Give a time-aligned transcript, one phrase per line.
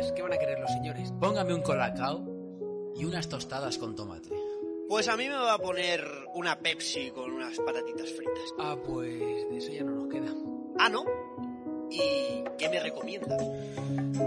[0.00, 0.12] días.
[0.12, 1.12] ¿Qué van a querer los señores?
[1.20, 2.24] Póngame un colacao
[2.96, 4.30] y unas tostadas con tomate.
[4.88, 6.04] Pues a mí me va a poner
[6.34, 8.54] una Pepsi con unas patatitas fritas.
[8.58, 10.34] Ah, pues de eso ya no nos queda.
[10.78, 11.04] Ah, ¿no?
[11.90, 13.42] ¿Y qué me recomiendas?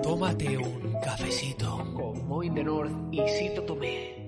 [0.02, 1.78] Tómate un cafecito.
[1.94, 4.23] Con Moin de North y Cito Tomé.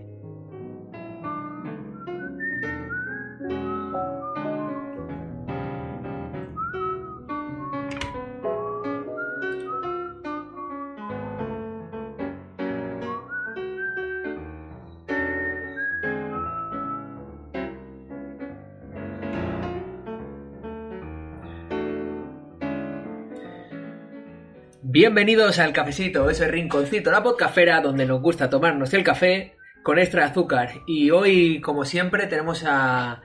[24.96, 30.24] Bienvenidos al cafecito, ese rinconcito, la podcafera donde nos gusta tomarnos el café con extra
[30.24, 30.70] azúcar.
[30.88, 33.22] Y hoy, como siempre, tenemos a,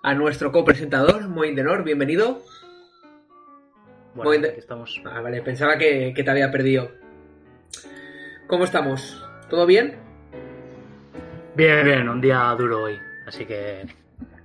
[0.00, 2.40] a nuestro copresentador, Moin Denor, bienvenido.
[4.14, 5.02] Bueno, Moin de- aquí estamos.
[5.06, 6.92] Ah, vale, pensaba que, que te había perdido.
[8.46, 9.20] ¿Cómo estamos?
[9.50, 9.96] ¿Todo bien?
[11.56, 13.84] Bien, bien, un día duro hoy, así que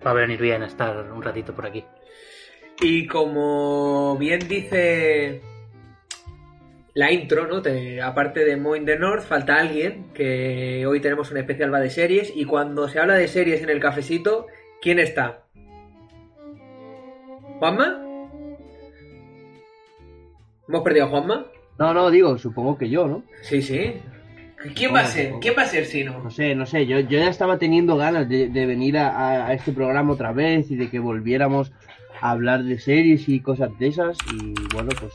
[0.04, 1.86] va a venir bien estar un ratito por aquí.
[2.82, 5.40] Y como bien dice
[6.96, 7.62] la intro, ¿no?
[7.62, 11.90] Te- aparte de Moin the North, falta alguien, que hoy tenemos un especial va de
[11.90, 14.48] series, y cuando se habla de series en el cafecito,
[14.82, 15.44] ¿quién está?
[17.60, 18.00] ¿Juanma?
[20.68, 21.48] ¿Hemos perdido a Juanma?
[21.80, 23.24] No, no, digo, supongo que yo, ¿no?
[23.42, 23.96] Sí, sí.
[24.76, 25.34] ¿Quién va a ser?
[25.42, 26.30] ¿Quién va a ser si No no?
[26.32, 30.14] sé, no sé, yo, yo ya estaba teniendo ganas de, de venir a este programa
[30.14, 31.74] otra vez y de que volviéramos
[32.22, 35.12] a hablar de series y cosas de esas y bueno, pues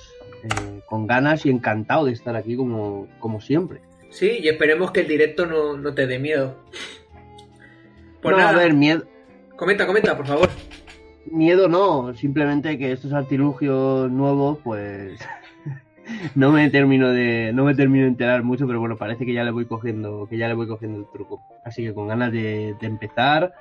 [0.48, 3.80] eh, con ganas y encantado de estar aquí como, como siempre.
[4.10, 6.56] Sí, y esperemos que el directo no, no te dé miedo.
[8.22, 9.04] Pues no, nada, a ver, miedo,
[9.56, 10.48] comenta, comenta, por favor.
[11.30, 15.18] miedo no, simplemente que estos artilugios nuevos, pues
[16.34, 19.44] no me termino de, no me termino de enterar mucho, pero bueno, parece que ya
[19.44, 21.42] le voy cogiendo, que ya le voy cogiendo el truco.
[21.64, 23.52] Así que con ganas de, de empezar,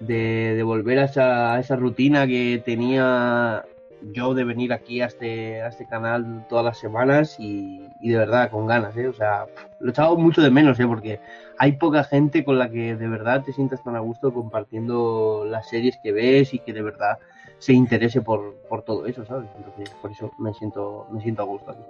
[0.00, 3.64] de, de volver a esa, a esa rutina que tenía
[4.12, 8.18] yo de venir aquí a este, a este canal todas las semanas y, y de
[8.18, 9.08] verdad con ganas, ¿eh?
[9.08, 9.46] O sea,
[9.80, 10.86] lo he echado mucho de menos, ¿eh?
[10.86, 11.20] Porque
[11.58, 15.68] hay poca gente con la que de verdad te sientas tan a gusto compartiendo las
[15.68, 17.18] series que ves y que de verdad
[17.58, 19.48] se interese por, por todo eso, ¿sabes?
[19.56, 21.82] Entonces, por eso me siento, me siento a gusto aquí.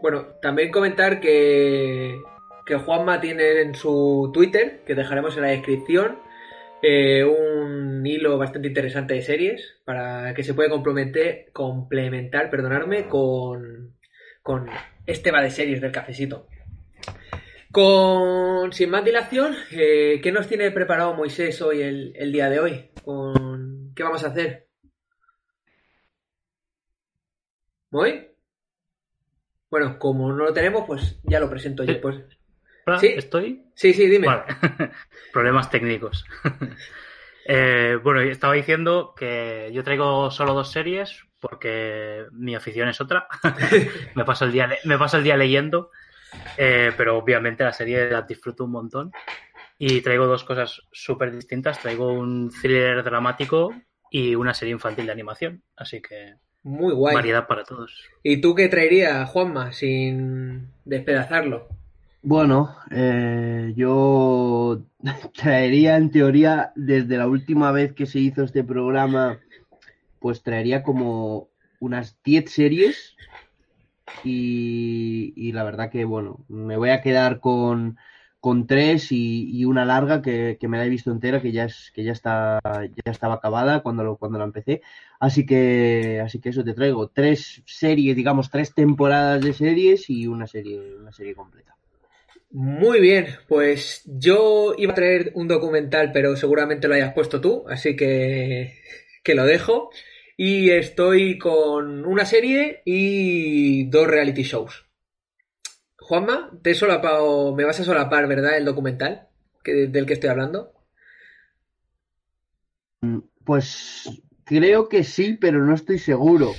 [0.00, 2.18] Bueno, también comentar que,
[2.64, 6.18] que Juanma tiene en su Twitter, que dejaremos en la descripción,
[6.82, 13.96] eh, un hilo bastante interesante de series para que se pueda complementar, complementar perdonarme, con,
[14.42, 14.68] con
[15.06, 16.46] este va de series del cafecito.
[17.70, 22.60] Con sin más dilación, eh, ¿qué nos tiene preparado Moisés hoy el, el día de
[22.60, 22.90] hoy?
[23.04, 24.68] Con, ¿Qué vamos a hacer?
[27.90, 28.28] ¿Muy?
[29.70, 32.00] Bueno, como no lo tenemos, pues ya lo presento yo.
[32.00, 32.37] Pues.
[32.98, 33.08] Sí.
[33.08, 33.64] ¿Estoy?
[33.74, 34.26] Sí, sí, dime.
[34.26, 34.44] Vale.
[35.32, 36.24] Problemas técnicos.
[37.50, 43.26] Eh, bueno, estaba diciendo que yo traigo solo dos series porque mi afición es otra.
[44.14, 45.90] me, paso el día me paso el día leyendo,
[46.58, 49.12] eh, pero obviamente la serie la disfruto un montón.
[49.78, 51.80] Y traigo dos cosas súper distintas.
[51.80, 53.72] Traigo un thriller dramático
[54.10, 55.62] y una serie infantil de animación.
[55.74, 56.34] Así que
[56.64, 57.14] Muy guay.
[57.14, 58.10] variedad para todos.
[58.22, 61.68] ¿Y tú qué traerías, Juanma, sin despedazarlo?
[62.22, 64.82] Bueno, eh, yo
[65.34, 69.38] traería en teoría desde la última vez que se hizo este programa,
[70.18, 71.48] pues traería como
[71.80, 73.16] unas 10 series
[74.24, 77.98] y, la verdad que bueno, me voy a quedar con,
[78.40, 81.64] con tres y, y una larga que, que me la he visto entera, que ya
[81.66, 84.82] es, que ya está, ya estaba acabada cuando lo, cuando la empecé.
[85.20, 87.08] Así que, así que eso te traigo.
[87.08, 91.77] Tres series, digamos, tres temporadas de series y una serie, una serie completa.
[92.50, 97.64] Muy bien, pues yo iba a traer un documental, pero seguramente lo hayas puesto tú,
[97.68, 98.80] así que,
[99.22, 99.90] que lo dejo.
[100.36, 104.86] Y estoy con una serie y dos reality shows.
[105.98, 108.56] Juanma, te he solapado, me vas a solapar, ¿verdad?
[108.56, 109.28] El documental
[109.62, 110.72] que, del que estoy hablando.
[113.44, 114.08] Pues
[114.44, 116.52] creo que sí, pero no estoy seguro.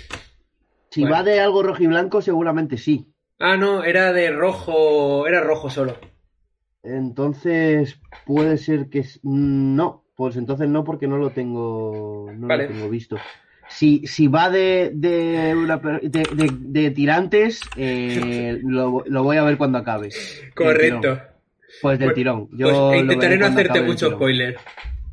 [0.92, 1.16] Si Bueno.
[1.16, 3.09] va de algo rojiblanco, seguramente sí.
[3.40, 5.96] Ah, no, era de rojo, era rojo solo.
[6.84, 12.68] Entonces puede ser que no, pues entonces no porque no lo tengo, no Vale.
[12.68, 13.18] lo tengo visto.
[13.68, 19.44] Si, si va de, de, una de, de- de tirantes, eh, lo, lo voy a
[19.44, 20.10] ver cuando acabe.
[20.56, 21.20] Correcto.
[21.82, 22.50] Pues del Pues- tirón.
[22.54, 24.58] Yo Pues lo intentaré no hacerte mucho spoiler.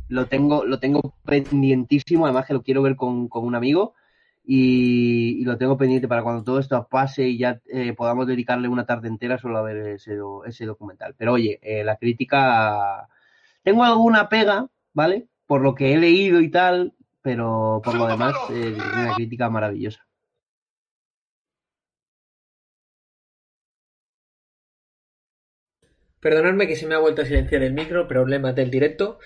[0.08, 3.94] Lo tengo, lo tengo pendientísimo, además que lo quiero ver con, con un amigo.
[4.46, 8.68] Y, y lo tengo pendiente para cuando todo esto pase y ya eh, podamos dedicarle
[8.68, 11.14] una tarde entera solo a ver ese, do- ese documental.
[11.18, 13.08] Pero oye, eh, la crítica...
[13.62, 15.28] Tengo alguna pega, ¿vale?
[15.46, 20.06] Por lo que he leído y tal, pero por lo demás, eh, una crítica maravillosa.
[26.20, 29.18] Perdonadme que se me ha vuelto a silenciar el micro, problemas del directo.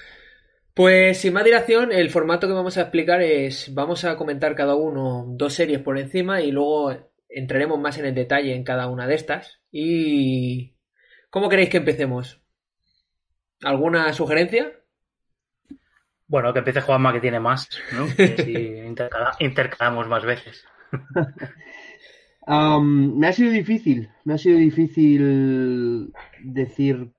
[0.75, 4.75] Pues sin más dilación, el formato que vamos a explicar es, vamos a comentar cada
[4.75, 6.97] uno dos series por encima y luego
[7.29, 9.61] entraremos más en el detalle en cada una de estas.
[9.71, 10.75] ¿Y
[11.29, 12.41] cómo queréis que empecemos?
[13.63, 14.73] ¿Alguna sugerencia?
[16.29, 18.07] Bueno, que empiece Juanma que tiene más, ¿no?
[18.17, 20.65] Que si intercala- intercalamos más veces.
[22.49, 26.13] Me ha sido difícil, me ha sido difícil
[26.43, 27.13] decir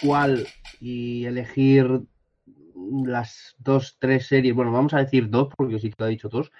[0.00, 0.46] cuál
[0.80, 2.02] y elegir
[3.06, 4.54] las dos, tres series.
[4.54, 6.52] Bueno, vamos a decir dos, porque sí que lo ha dicho dos,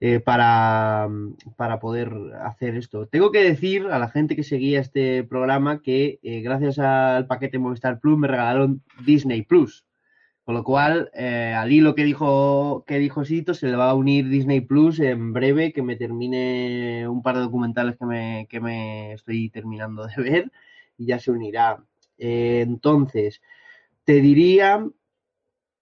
[0.00, 1.08] eh, para,
[1.56, 2.12] para poder
[2.44, 3.06] hacer esto.
[3.08, 7.58] Tengo que decir a la gente que seguía este programa que eh, gracias al paquete
[7.58, 9.86] Movistar Plus me regalaron Disney Plus.
[10.46, 13.94] Con lo cual, eh, al hilo que dijo, que dijo Sito, se le va a
[13.94, 18.60] unir Disney Plus en breve, que me termine un par de documentales que me, que
[18.60, 20.52] me estoy terminando de ver
[20.98, 21.84] y ya se unirá.
[22.18, 23.42] Eh, entonces,
[24.04, 24.86] te diría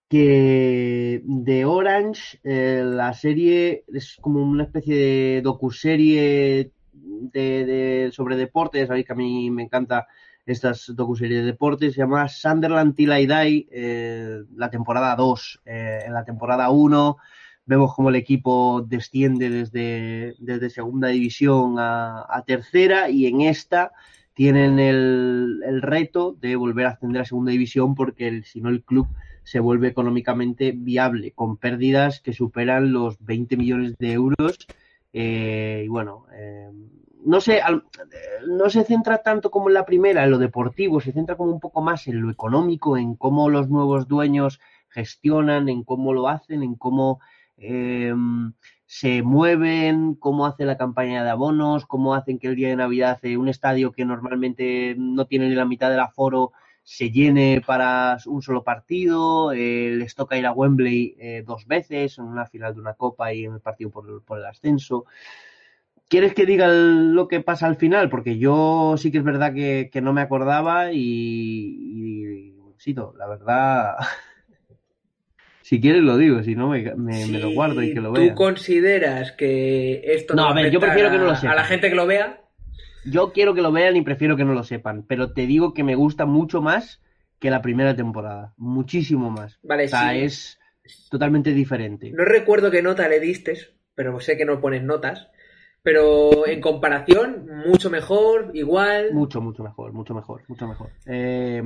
[0.08, 8.36] que de Orange, eh, la serie es como una especie de docuserie de, de, sobre
[8.36, 10.06] deportes, sabéis que a mí me encanta
[10.46, 15.62] estas docuseries de deportes, se llama Sunderland Till I eh, la temporada 2.
[15.64, 17.16] Eh, en la temporada 1
[17.66, 23.92] vemos como el equipo desciende desde, desde segunda división a, tercera y en esta
[24.34, 28.82] tienen el, el, reto de volver a ascender a segunda división porque si no el
[28.82, 29.06] club
[29.44, 34.66] se vuelve económicamente viable con pérdidas que superan los 20 millones de euros
[35.12, 36.70] eh, y bueno eh,
[37.24, 37.84] no sé, al,
[38.46, 41.60] no se centra tanto como en la primera, en lo deportivo, se centra como un
[41.60, 46.62] poco más en lo económico, en cómo los nuevos dueños gestionan, en cómo lo hacen,
[46.62, 47.20] en cómo
[47.56, 48.14] eh,
[48.86, 53.18] se mueven, cómo hace la campaña de abonos, cómo hacen que el día de Navidad
[53.22, 56.52] eh, un estadio que normalmente no tiene ni la mitad del aforo
[56.84, 62.18] se llene para un solo partido, eh, les toca ir a Wembley eh, dos veces,
[62.18, 65.06] en una final de una copa y en el partido por, por el ascenso.
[66.08, 68.10] ¿Quieres que diga lo que pasa al final?
[68.10, 73.26] Porque yo sí que es verdad que, que no me acordaba y, y sí, la
[73.26, 73.96] verdad,
[75.62, 78.12] si quieres lo digo, si no me, me, si me lo guardo y que lo
[78.12, 78.34] tú vea.
[78.34, 81.52] consideras que esto No, a ver, yo prefiero que no lo sepa.
[81.52, 82.43] A la gente que lo vea,
[83.04, 85.84] Yo quiero que lo vean y prefiero que no lo sepan, pero te digo que
[85.84, 87.00] me gusta mucho más
[87.38, 89.58] que la primera temporada, muchísimo más.
[89.62, 90.20] Vale, o sea, sí.
[90.20, 90.58] es
[91.10, 92.10] totalmente diferente.
[92.10, 93.58] no recuerdo qué nota le diste,
[93.94, 95.28] pero sé que no pones notas.
[95.82, 99.12] Pero en comparación, mucho mejor, igual.
[99.12, 100.88] Mucho, mucho mejor, mucho mejor, mucho mejor.
[101.04, 101.62] Eh,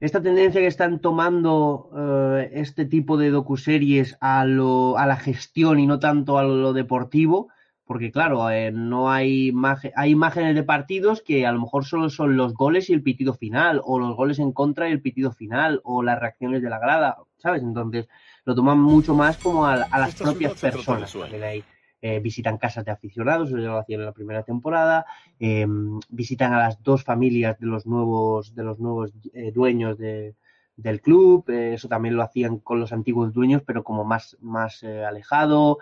[0.00, 5.80] esta tendencia que están tomando eh, este tipo de docuseries a, lo, a la gestión
[5.80, 7.48] y no tanto a lo deportivo,
[7.88, 9.50] porque claro, eh, no hay,
[9.96, 13.32] hay imágenes de partidos que a lo mejor solo son los goles y el pitido
[13.32, 16.78] final, o los goles en contra y el pitido final, o las reacciones de la
[16.78, 17.62] grada, ¿sabes?
[17.62, 18.06] Entonces
[18.44, 21.16] lo toman mucho más como a, a las Esta propias personas.
[21.42, 21.64] ahí,
[22.02, 25.06] eh, visitan casas de aficionados, eso ya lo hacían en la primera temporada,
[25.40, 25.66] eh,
[26.10, 30.34] visitan a las dos familias de los nuevos, de los nuevos eh, dueños de,
[30.76, 35.78] del club, eso también lo hacían con los antiguos dueños, pero como más, más alejado.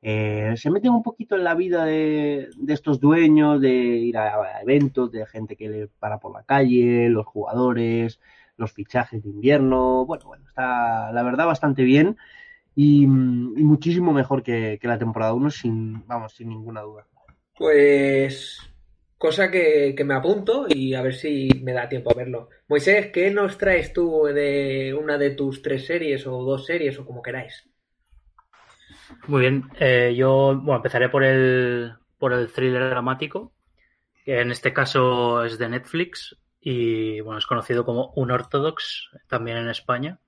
[0.00, 5.10] Eh, se meten un poquito en la vida de, estos dueños, de ir a, eventos,
[5.10, 8.20] de gente que le para por la calle, los jugadores,
[8.56, 10.06] los fichajes de invierno.
[10.06, 12.16] Bueno, bueno, está la verdad bastante bien
[12.74, 17.06] y, muchísimo mejor que, que la temporada 1, sin, vamos, sin ninguna duda.
[17.56, 18.58] Pues.
[19.18, 22.50] Cosa que, que me apunto y a ver si me da tiempo a verlo.
[22.68, 27.04] Moisés, ¿qué nos traes tú de una de tus tres series o dos series o
[27.04, 27.67] como queráis?
[29.26, 33.52] Muy bien, eh, yo bueno, empezaré por el, por el thriller dramático,
[34.24, 39.68] que en este caso es de Netflix y bueno, es conocido como Unorthodox también en
[39.68, 40.18] España.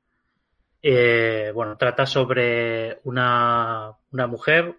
[0.82, 4.76] Eh, bueno, trata sobre una, una mujer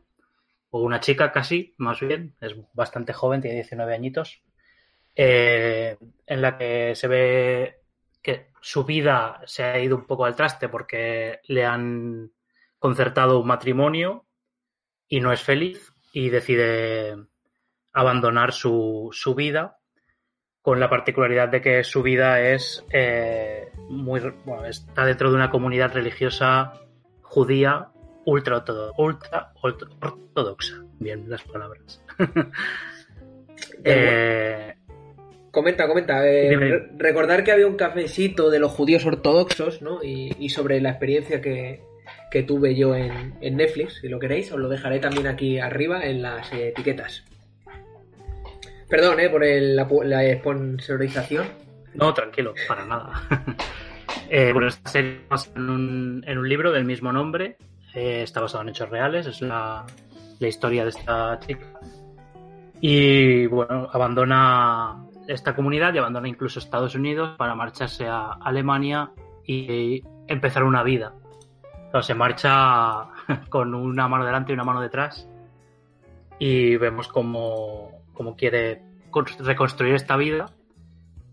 [0.71, 4.41] o una chica casi, más bien, es bastante joven, tiene 19 añitos,
[5.15, 7.81] eh, en la que se ve
[8.21, 12.31] que su vida se ha ido un poco al traste porque le han
[12.81, 14.25] concertado un matrimonio
[15.07, 17.15] y no es feliz y decide
[17.93, 19.77] abandonar su, su vida
[20.61, 25.49] con la particularidad de que su vida es eh, muy bueno, está dentro de una
[25.51, 26.73] comunidad religiosa
[27.21, 27.89] judía
[28.25, 30.83] ultra, ortodo- ultra, ortodoxa.
[30.99, 32.03] Bien, las palabras.
[33.83, 34.73] Eh,
[35.51, 36.27] Comenta, comenta.
[36.27, 40.01] eh, recordar que había un cafecito de los judíos ortodoxos, ¿no?
[40.03, 41.83] Y, y sobre la experiencia que,
[42.31, 46.21] que tuve yo en, Netflix, si lo queréis, os lo dejaré también aquí arriba en
[46.21, 47.23] las etiquetas.
[48.89, 49.29] Perdón, ¿eh?
[49.29, 51.45] Por el- la, la sponsorización.
[51.93, 53.11] No, tranquilo, para nada.
[54.33, 55.21] Eh, bueno, esta serie
[55.55, 57.57] en un, en un libro del mismo nombre.
[57.93, 59.25] eh, está basado en hechos reales.
[59.27, 59.85] Es la,
[60.39, 61.65] la historia de esta chica.
[62.79, 69.11] Y bueno, abandona esta comunidad y abandona incluso Estados Unidos para marcharse a Alemania
[69.45, 71.13] y empezar una vida.
[72.01, 73.07] Se marcha
[73.49, 75.27] con una mano delante y una mano detrás.
[76.39, 80.47] Y vemos cómo, cómo quiere con- reconstruir esta vida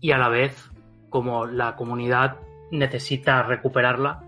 [0.01, 0.69] y a la vez
[1.09, 2.37] como la comunidad
[2.71, 4.23] necesita recuperarla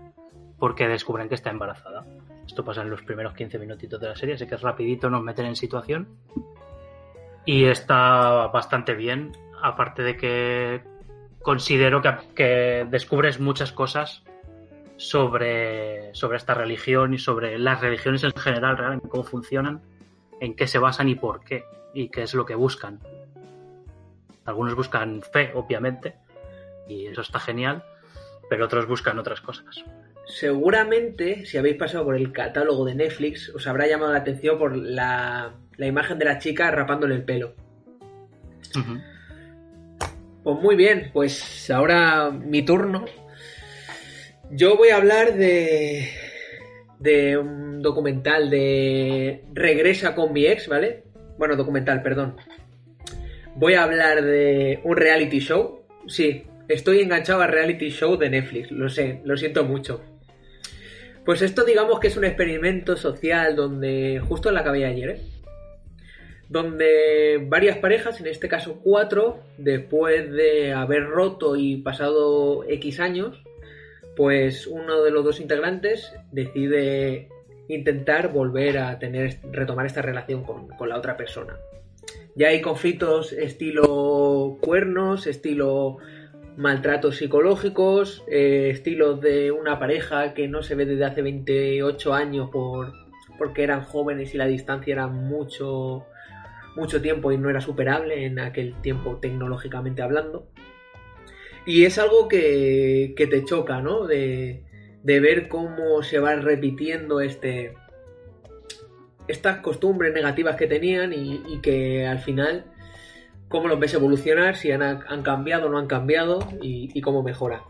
[0.58, 2.04] porque descubren que está embarazada.
[2.46, 5.46] Esto pasa en los primeros 15 minutitos de la serie, así que rapidito nos meten
[5.46, 6.08] en situación.
[7.44, 10.82] Y está bastante bien, aparte de que
[11.40, 12.02] considero
[12.34, 14.24] que descubres muchas cosas
[15.02, 19.82] sobre, sobre esta religión y sobre las religiones en general, realmente cómo funcionan,
[20.40, 23.00] en qué se basan y por qué, y qué es lo que buscan.
[24.44, 26.14] Algunos buscan fe, obviamente,
[26.88, 27.84] y eso está genial,
[28.48, 29.84] pero otros buscan otras cosas.
[30.26, 34.76] Seguramente, si habéis pasado por el catálogo de Netflix, os habrá llamado la atención por
[34.76, 37.54] la, la imagen de la chica rapándole el pelo.
[40.44, 43.04] Pues muy bien, pues ahora mi turno.
[44.54, 46.10] Yo voy a hablar de,
[46.98, 51.04] de un documental de Regresa con mi ex, ¿vale?
[51.38, 52.36] Bueno, documental, perdón.
[53.54, 55.86] Voy a hablar de un reality show.
[56.06, 60.02] Sí, estoy enganchado a reality show de Netflix, lo sé, lo siento mucho.
[61.24, 65.20] Pues esto digamos que es un experimento social donde justo la acabé ayer, ¿eh?
[66.50, 73.42] donde varias parejas, en este caso cuatro, después de haber roto y pasado X años,
[74.16, 77.28] pues uno de los dos integrantes decide
[77.68, 81.56] intentar volver a tener, retomar esta relación con, con la otra persona.
[82.34, 85.98] Ya hay conflictos estilo cuernos, estilo
[86.56, 92.50] maltratos psicológicos, eh, estilos de una pareja que no se ve desde hace 28 años
[92.50, 92.92] por,
[93.38, 96.06] porque eran jóvenes y la distancia era mucho,
[96.76, 100.46] mucho tiempo y no era superable en aquel tiempo tecnológicamente hablando.
[101.66, 104.06] Y es algo que, que te choca, ¿no?
[104.06, 104.64] De,
[105.02, 107.74] de ver cómo se va repitiendo este
[109.28, 112.64] estas costumbres negativas que tenían y, y que al final
[113.48, 117.22] cómo los ves evolucionar, si han, han cambiado o no han cambiado y, y cómo
[117.22, 117.62] mejora.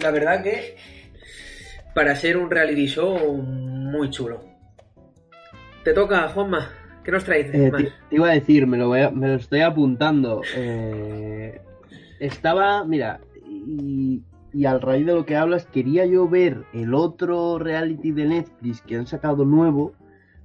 [0.00, 0.76] La verdad que
[1.94, 4.44] para ser un reality show muy chulo.
[5.84, 6.70] Te toca, Juanma.
[7.04, 7.82] ¿Qué nos traes Eh, más?
[7.82, 10.42] te, te iba a decir, me lo, voy a- me lo estoy apuntando.
[10.56, 11.35] Eh,
[12.20, 17.58] estaba, mira, y, y al raíz de lo que hablas, quería yo ver el otro
[17.58, 19.92] reality de Netflix que han sacado nuevo,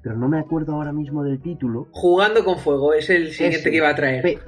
[0.03, 1.87] pero no me acuerdo ahora mismo del título.
[1.91, 3.69] Jugando con fuego, es el siguiente Ese.
[3.69, 4.21] que iba a traer.
[4.23, 4.39] Pe-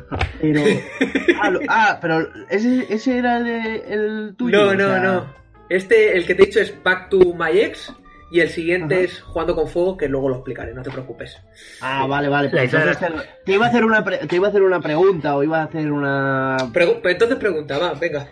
[0.42, 0.62] pero.
[1.42, 4.58] ah, lo- ah, pero ese, ese era el, el tuyo.
[4.66, 5.26] No, no, sea, no.
[5.70, 7.94] Este, el que te he dicho es Back to My Ex
[8.34, 9.04] y el siguiente Ajá.
[9.04, 11.38] es Jugando con Fuego, que luego lo explicaré, no te preocupes.
[11.82, 12.50] Ah, vale, vale.
[12.50, 13.08] Pues entonces te,
[13.46, 15.66] te iba a hacer una pre- te iba a hacer una pregunta o iba a
[15.66, 18.28] hacer una Pregu- pues entonces pregunta, va, venga.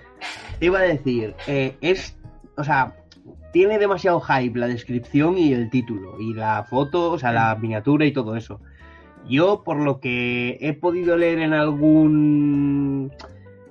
[0.60, 2.18] te iba a decir, eh, es,
[2.58, 2.96] o sea,
[3.54, 8.04] tiene demasiado hype la descripción y el título, y la foto, o sea, la miniatura
[8.06, 8.60] y todo eso.
[9.30, 13.12] Yo, por lo que he podido leer en algún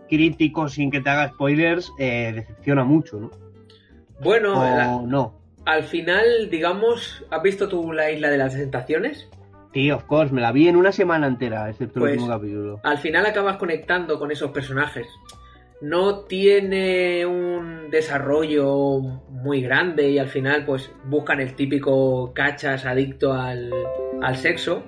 [0.09, 3.31] crítico sin que te haga spoilers, eh, decepciona mucho, ¿no?
[4.23, 5.40] Bueno, o la- no.
[5.67, 9.29] Al final, digamos, ¿has visto tú la isla de las tentaciones?
[9.73, 12.81] Sí, of course, me la vi en una semana entera, excepto Pues- el último capítulo.
[12.83, 15.07] Al final acabas conectando con esos personajes.
[15.81, 18.99] No tiene un desarrollo
[19.31, 23.71] muy grande y al final pues buscan el típico cachas adicto al,
[24.21, 24.85] al sexo.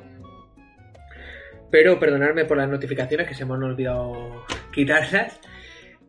[1.71, 5.41] Pero perdonadme por las notificaciones que se me han olvidado quitarlas.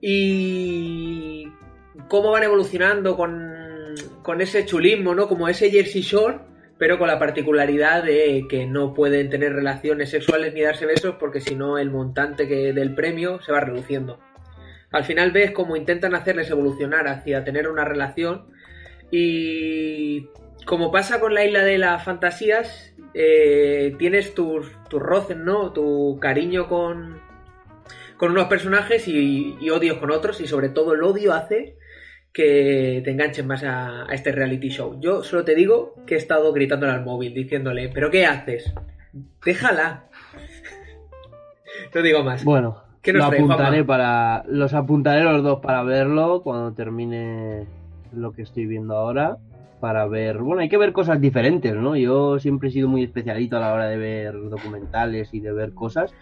[0.02, 1.48] Y
[2.10, 3.63] cómo van evolucionando con,
[4.22, 5.28] con ese chulismo, ¿no?
[5.28, 6.40] Como ese Jersey Shore,
[6.78, 11.40] pero con la particularidad de que no pueden tener relaciones sexuales ni darse besos porque
[11.40, 14.20] si no el montante que del premio se va reduciendo.
[14.92, 18.48] Al final ves cómo intentan hacerles evolucionar hacia tener una relación
[19.12, 20.28] y
[20.66, 25.72] como pasa con la isla de las fantasías, eh, tienes tus, tus roces, ¿no?
[25.72, 27.20] Tu cariño con,
[28.18, 31.76] con unos personajes y, y odios con otros y sobre todo el odio hace
[32.34, 35.00] que te enganchen más a, a este reality show.
[35.00, 38.74] Yo solo te digo que he estado gritándole al móvil, diciéndole, ¿pero qué haces?
[39.46, 40.06] Déjala.
[41.94, 42.44] No digo más.
[42.44, 43.86] Bueno, ¿Qué nos lo trae, apuntaré Juanma?
[43.86, 44.44] para.
[44.48, 47.68] Los apuntaré los dos para verlo cuando termine
[48.14, 49.38] lo que estoy viendo ahora.
[49.80, 50.38] Para ver.
[50.40, 51.96] Bueno, hay que ver cosas diferentes, ¿no?
[51.98, 55.74] Yo siempre he sido muy especialito a la hora de ver documentales y de ver
[55.74, 56.14] cosas.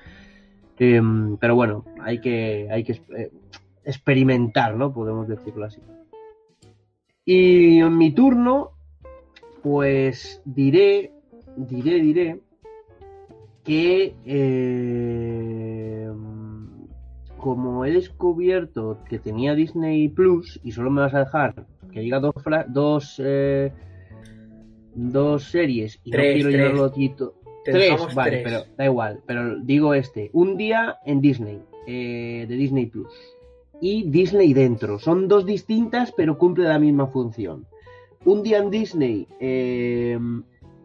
[0.80, 3.32] Em, pero bueno, hay que, hay que eh,
[3.86, 4.92] experimentar, ¿no?
[4.92, 5.80] Podemos decirlo así.
[7.26, 8.72] Y en mi turno,
[9.62, 11.12] pues diré,
[11.56, 12.40] diré, diré
[13.64, 16.10] que eh,
[17.38, 22.20] como he descubierto que tenía Disney Plus y solo me vas a dejar que diga
[22.20, 22.34] dos
[22.70, 23.72] dos eh,
[24.96, 26.60] dos series y Tres, no quiero tres.
[26.62, 27.34] llenarlo tito-
[27.66, 28.44] tres, vale, tres.
[28.44, 33.12] pero da igual, pero digo este, un día en Disney, eh, de Disney Plus
[33.82, 37.66] y Disney dentro, son dos distintas pero cumple la misma función.
[38.24, 40.18] Un día en Disney eh,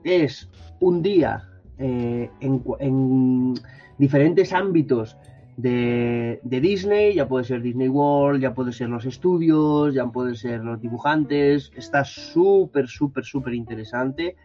[0.02, 0.48] es
[0.80, 1.46] un día
[1.78, 3.54] eh, en,
[3.98, 5.16] diferentes ámbitos
[5.58, 10.34] de, de Disney, ya puede ser Disney World, ya puede ser los estudios, ya pueden
[10.34, 14.36] ser los dibujantes, está súper, súper, súper interesante.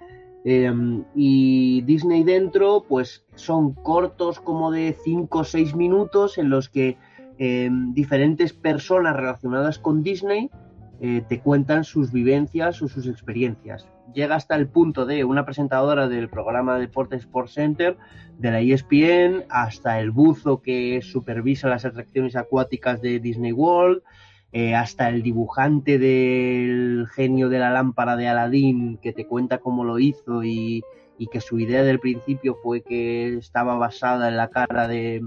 [0.43, 0.73] Eh,
[1.15, 6.97] y Disney dentro, pues son cortos como de 5 o 6 minutos en los que
[7.43, 10.51] eh, diferentes personas relacionadas con Disney
[10.99, 13.87] eh, te cuentan sus vivencias o sus experiencias.
[14.13, 17.97] Llega hasta el punto de una presentadora del programa de Deportes Sports Center
[18.37, 24.03] de la ESPN hasta el buzo que supervisa las atracciones acuáticas de Disney World,
[24.51, 29.83] eh, hasta el dibujante del genio de la lámpara de Aladdin que te cuenta cómo
[29.83, 30.83] lo hizo y,
[31.17, 35.23] y que su idea del principio fue que estaba basada en la cara de,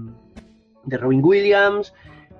[0.85, 1.93] de Robin Williams.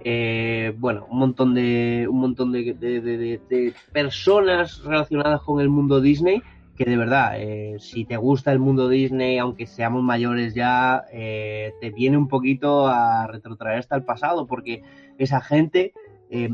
[0.04, 6.00] Eh, bueno, un montón de un montón de, de- de- personas relacionadas con el mundo
[6.00, 6.42] Disney
[6.78, 11.72] que de verdad, eh, si te gusta el mundo Disney, aunque seamos mayores ya, eh,
[11.80, 14.84] te viene un poquito a retrotraer hasta el pasado, porque
[15.18, 15.94] esa gente
[16.30, 16.50] eh,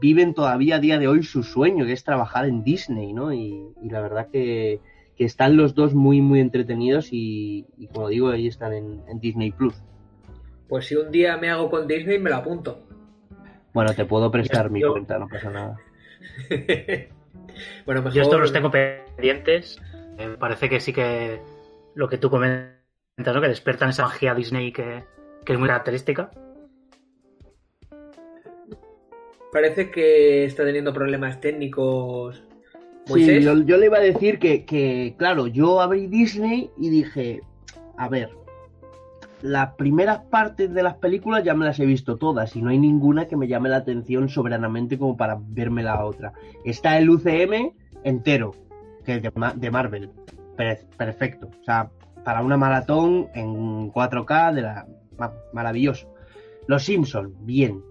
[0.00, 3.34] viven todavía a día de hoy su sueño, que es trabajar en Disney, ¿no?
[3.34, 4.80] Y, y la verdad que,
[5.14, 9.74] que están los dos muy, muy entretenidos y, como digo, ahí están en Disney Plus.
[10.68, 12.86] Pues si un día me hago con Disney, me lo apunto.
[13.72, 15.76] Bueno, te puedo prestar mi Yo- cuenta, no pasa nada.
[17.86, 18.12] bueno, mejor...
[18.12, 19.78] Yo estos los tengo pendientes.
[20.18, 21.40] Eh, Me parece que sí que
[21.94, 22.76] lo que tú comentas,
[23.18, 23.40] ¿no?
[23.40, 25.04] Que despiertan esa magia Disney que,
[25.44, 26.30] que es muy característica.
[29.52, 32.42] Parece que está teniendo problemas técnicos.
[33.06, 37.40] Sí, yo, yo le iba a decir que, que, claro, yo abrí Disney y dije,
[37.96, 38.30] a ver,
[39.46, 42.78] las primeras partes de las películas ya me las he visto todas y no hay
[42.78, 46.32] ninguna que me llame la atención soberanamente como para verme la otra.
[46.64, 47.72] Está el UCM
[48.04, 48.54] entero,
[49.04, 50.10] que es de, Ma- de Marvel.
[50.56, 51.48] Per- perfecto.
[51.60, 51.90] O sea,
[52.24, 54.86] para una maratón en 4K de la
[55.18, 56.12] ma- maravilloso.
[56.66, 57.82] Los Simpson, bien.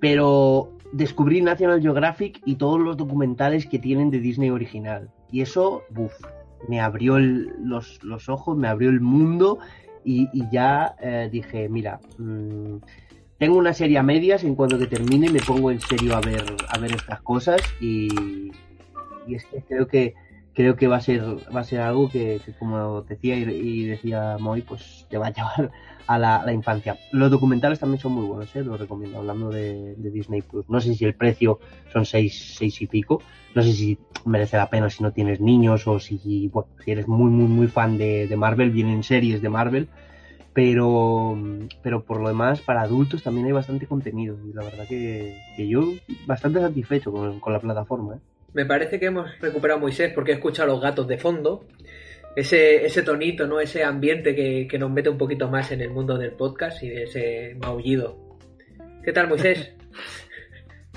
[0.00, 5.10] Pero descubrí National Geographic y todos los documentales que tienen de Disney original.
[5.30, 6.12] Y eso, buf,
[6.68, 9.58] me abrió los, los ojos, me abrió el mundo
[10.04, 12.76] y, y ya eh, dije, mira, mm,
[13.38, 16.44] tengo una serie a medias, en cuanto que termine me pongo en serio a ver,
[16.68, 18.08] a ver estas cosas y,
[19.26, 20.14] y es que creo que
[20.54, 21.22] creo que va a ser
[21.54, 25.70] va a ser algo que, como decía y, decía Moy, pues te va a llevar
[26.06, 26.98] a la, infancia.
[27.12, 28.62] Los documentales también son muy buenos, ¿eh?
[28.62, 30.68] los recomiendo, hablando de, Disney Plus.
[30.68, 31.58] No sé si el precio
[31.92, 33.20] son seis, seis y pico,
[33.54, 37.08] no sé si merece la pena si no tienes niños o si, bueno, si eres
[37.08, 39.88] muy, muy, muy fan de, Marvel, vienen series de Marvel,
[40.52, 41.36] pero,
[41.82, 45.66] pero por lo demás, para adultos también hay bastante contenido y la verdad que, que
[45.66, 45.82] yo
[46.26, 48.16] bastante satisfecho con, con la plataforma.
[48.16, 48.33] ¿eh?
[48.54, 51.66] Me parece que hemos recuperado a Moisés porque he escuchado a los gatos de fondo.
[52.36, 53.60] Ese, ese tonito, ¿no?
[53.60, 56.88] Ese ambiente que, que nos mete un poquito más en el mundo del podcast y
[56.88, 58.38] de ese maullido.
[59.04, 59.74] ¿Qué tal, Moisés?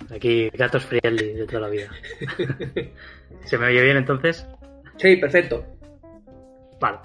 [0.16, 1.90] Aquí, gatos friendly de toda la vida.
[3.46, 4.48] ¿Se me oye bien entonces?
[4.98, 5.66] Sí, perfecto.
[6.80, 7.00] Vale.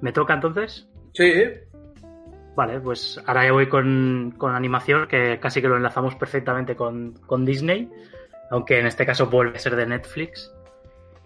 [0.00, 0.88] ¿Me toca entonces?
[1.14, 1.32] Sí.
[2.54, 7.14] Vale, pues ahora ya voy con, con animación, que casi que lo enlazamos perfectamente con,
[7.26, 7.88] con Disney,
[8.50, 10.52] aunque en este caso vuelve a ser de Netflix.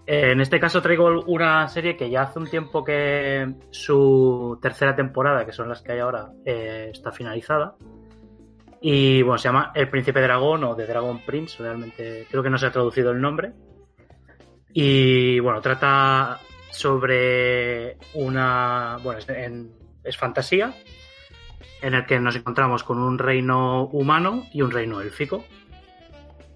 [0.06, 4.94] Eh, en este caso traigo una serie que ya hace un tiempo que su tercera
[4.94, 7.76] temporada, que son las que hay ahora, eh, está finalizada.
[8.80, 12.58] Y bueno, se llama El Príncipe Dragón o The Dragon Prince, realmente creo que no
[12.58, 13.52] se ha traducido el nombre.
[14.74, 18.98] Y bueno, trata sobre una.
[19.02, 19.20] Bueno,
[20.02, 20.74] es, fantasía,
[21.80, 25.44] en el que nos encontramos con un reino humano y un reino élfico.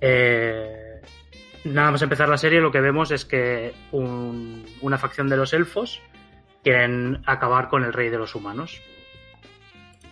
[0.00, 1.00] Eh,
[1.64, 5.52] nada más empezar la serie lo que vemos es que un- una facción de los
[5.52, 6.00] elfos
[6.62, 8.80] quieren acabar con el rey de los humanos.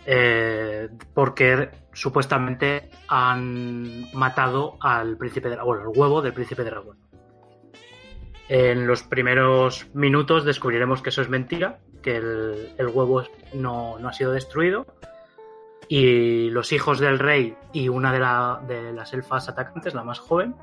[0.05, 6.97] Eh, porque supuestamente han matado al príncipe dragón, bueno, el huevo del príncipe dragón.
[8.47, 13.23] En los primeros minutos descubriremos que eso es mentira, que el, el huevo
[13.53, 14.85] no, no ha sido destruido.
[15.89, 20.19] Y los hijos del rey y una de, la- de las elfas atacantes, la más
[20.19, 20.55] joven,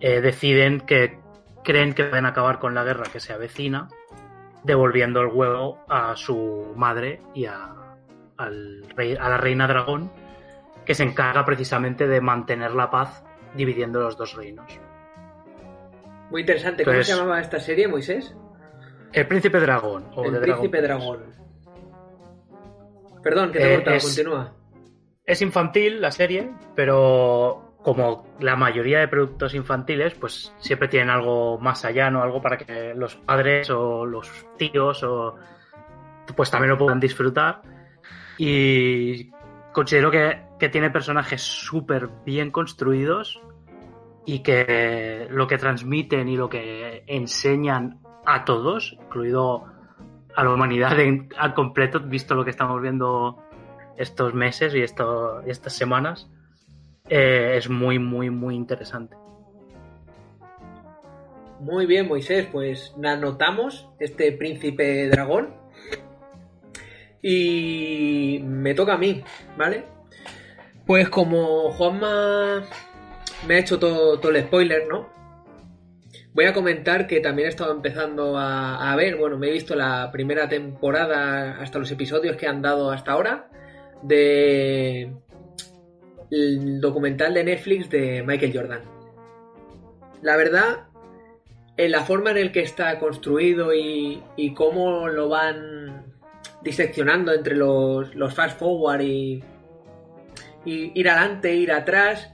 [0.00, 1.18] eh, deciden que
[1.62, 3.88] creen que pueden acabar con la guerra que se avecina,
[4.64, 7.96] devolviendo el huevo a su madre y a,
[8.36, 10.10] al rey- a la reina dragón,
[10.84, 13.22] que se encarga precisamente de mantener la paz
[13.54, 14.66] dividiendo los dos reinos.
[16.30, 16.82] Muy interesante.
[16.84, 18.34] ¿Cómo se llamaba esta serie, Moisés?
[19.12, 20.06] El príncipe dragón.
[20.16, 20.80] O El Príncipe.
[20.80, 21.18] Dragón.
[23.22, 23.96] Perdón, que te he Eh, cortado.
[23.96, 24.52] es- Continúa.
[25.24, 31.58] Es infantil la serie, pero como la mayoría de productos infantiles, pues siempre tienen algo
[31.58, 32.22] más allá, ¿no?
[32.22, 35.36] Algo para que los padres o los tíos o
[36.36, 37.62] pues también lo puedan disfrutar.
[38.38, 39.30] Y
[39.72, 43.40] considero que, que tiene personajes súper bien construidos
[44.24, 49.64] y que lo que transmiten y lo que enseñan a todos, incluido
[50.36, 53.42] a la humanidad en- al completo, visto lo que estamos viendo
[53.96, 56.30] estos meses y, esto, estas semanas,
[57.08, 59.16] eh, es muy, muy, muy interesante.
[61.60, 62.48] Muy bien, Moisés.
[62.50, 65.54] Pues anotamos este Príncipe Dragón.
[67.22, 69.22] Y me toca a mí,
[69.56, 69.84] ¿vale?
[70.86, 72.64] Pues como Juanma
[73.46, 75.08] me ha hecho todo, todo el spoiler, ¿no?
[76.34, 80.10] Voy a comentar que también he estado empezando a, ver, bueno, me he visto la
[80.10, 83.50] primera temporada hasta los episodios que han dado hasta ahora
[84.02, 85.12] de
[86.30, 88.80] el documental de Netflix de Michael Jordan.
[90.22, 90.86] La verdad,
[91.76, 96.14] en la forma en el que está construido y, y cómo lo van
[96.62, 99.44] diseccionando entre los, los fast forward y,
[100.64, 102.32] y ir adelante, ir atrás,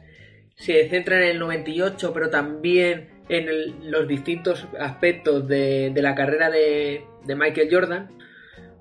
[0.55, 6.51] se centra en el 98, pero también en los distintos aspectos de, de la carrera
[6.51, 8.11] de, de Michael Jordan,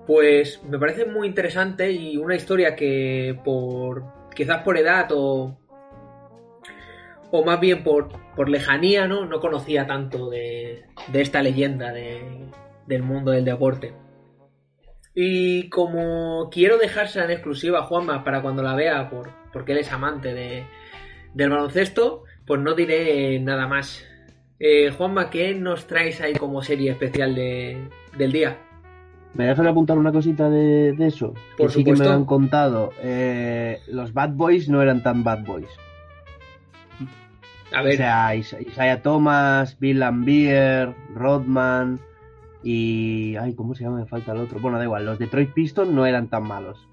[0.06, 5.58] pues me parece muy interesante y una historia que por quizás por edad o,
[7.30, 9.26] o más bien por, por lejanía, ¿no?
[9.26, 12.48] No conocía tanto de, de esta leyenda de-
[12.86, 13.92] del mundo del deporte.
[15.14, 19.78] Y como quiero dejársela en exclusiva a Juanma para cuando la vea, por, porque él
[19.78, 20.64] es amante de,
[21.34, 24.07] del baloncesto, pues no diré nada más.
[24.60, 28.58] Eh, Juanma, ¿qué nos traes ahí como serie especial de- del día?
[29.34, 31.34] ¿Me dejas apuntar una cosita de, de eso?
[31.56, 32.90] Por que sí que me lo han contado.
[33.00, 35.68] Eh, los Bad Boys no eran tan Bad Boys.
[37.72, 42.00] A O ver, sea, Is- Isaiah Thomas, Bill Lambier, Rodman
[42.64, 43.36] y...
[43.36, 43.98] Ay, ¿cómo se llama?
[43.98, 44.58] Me falta el otro.
[44.58, 46.87] Bueno, da igual, los Detroit Pistons no eran tan malos.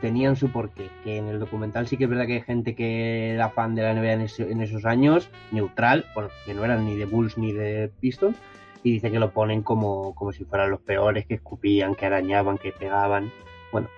[0.00, 0.88] Tenían su porqué.
[1.04, 3.82] Que en el documental sí que es verdad que hay gente que era fan de
[3.82, 7.38] la NBA en, ese- en esos años, neutral, bueno, que no eran ni de Bulls
[7.38, 8.36] ni de Pistons,
[8.82, 12.58] y dice que lo ponen como, como si fueran los peores, que escupían, que arañaban,
[12.58, 13.32] que pegaban.
[13.72, 13.88] Bueno,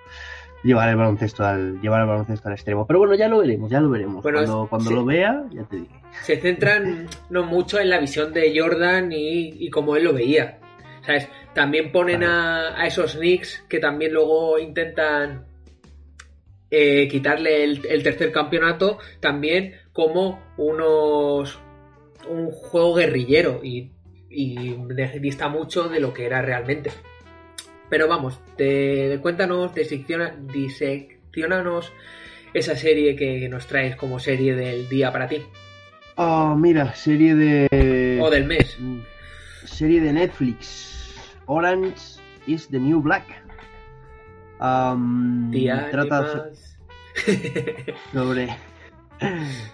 [0.63, 2.87] llevar el baloncesto al, llevar el baloncesto al extremo.
[2.87, 4.23] Pero bueno, ya lo veremos, ya lo veremos.
[4.23, 5.91] Bueno, cuando cuando lo vea, ya te diré.
[6.23, 10.59] se centran no mucho en la visión de Jordan y, y cómo él lo veía.
[11.03, 11.29] ¿Sabes?
[11.55, 15.45] También ponen a, a esos Knicks que también luego intentan
[16.71, 21.59] eh, quitarle el, el tercer campeonato también como unos
[22.29, 23.91] un juego guerrillero y,
[25.21, 26.91] dista mucho de lo que era realmente.
[27.89, 31.93] Pero vamos, te, cuéntanos, disecciona, diseccionanos
[32.53, 35.43] esa serie que nos traes como serie del día para ti.
[36.17, 38.19] Oh, mira, serie de.
[38.21, 38.77] O del mes.
[38.79, 38.99] Mm,
[39.65, 41.35] Serie de Netflix.
[41.47, 43.48] Orange is the New Black.
[45.51, 46.51] Tía, trata
[48.13, 48.49] sobre.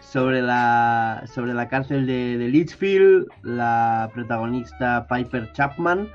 [0.01, 6.09] Sobre la, sobre la cárcel de, de Litchfield, la protagonista Piper Chapman,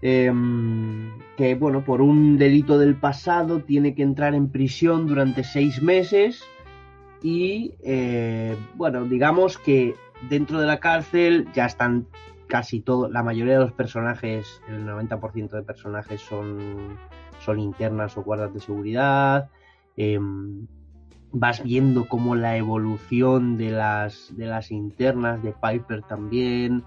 [0.00, 5.82] em, que bueno, por un delito del pasado tiene que entrar en prisión durante seis
[5.82, 6.44] meses
[7.22, 9.94] y eh, bueno, digamos que
[10.30, 12.06] dentro de la cárcel ya están
[12.46, 16.96] casi todo, la mayoría de los personajes, el 90% de personajes son,
[17.46, 19.48] son internas o guardas de seguridad.
[19.96, 20.66] em,
[21.32, 26.84] vas viendo como la evolución de las, de las internas, de Piper también,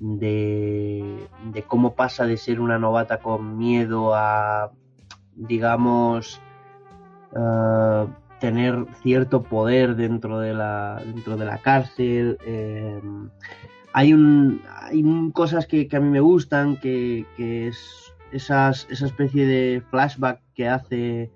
[0.00, 1.28] de,
[1.66, 4.70] cómo pasa de ser una novata con miedo a,
[5.34, 6.40] digamos,
[8.40, 12.38] tener cierto poder dentro de la, dentro de la cárcel.
[12.46, 13.00] Eh,
[13.92, 19.82] hay, un, hay cosas que, a mí me gustan, que, es esas, esa especie de
[19.90, 21.30] flashback que hace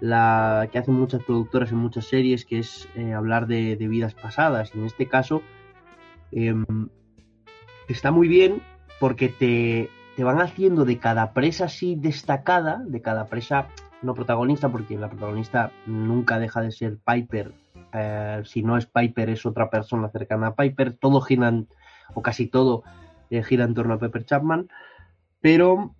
[0.00, 4.74] la que hacen muchas productoras en muchas series, que es eh, hablar de, vidas pasadas.
[4.74, 5.42] En este caso
[6.32, 6.88] em,
[7.88, 8.62] está muy bien
[9.00, 13.68] porque te, te van haciendo de cada presa así destacada, de cada presa
[14.02, 17.52] no protagonista, porque la protagonista nunca deja de ser Piper.
[17.92, 20.92] Eh, si no es Piper, es otra persona cercana a Piper.
[20.94, 21.52] Todo gira,
[22.14, 22.82] o casi todo,
[23.30, 24.68] eh, gira en torno a Pepper Chapman.
[25.40, 25.94] Pero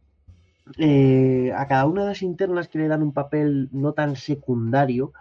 [0.78, 5.12] eh, a cada una de las internas que le dan un papel no tan secundario,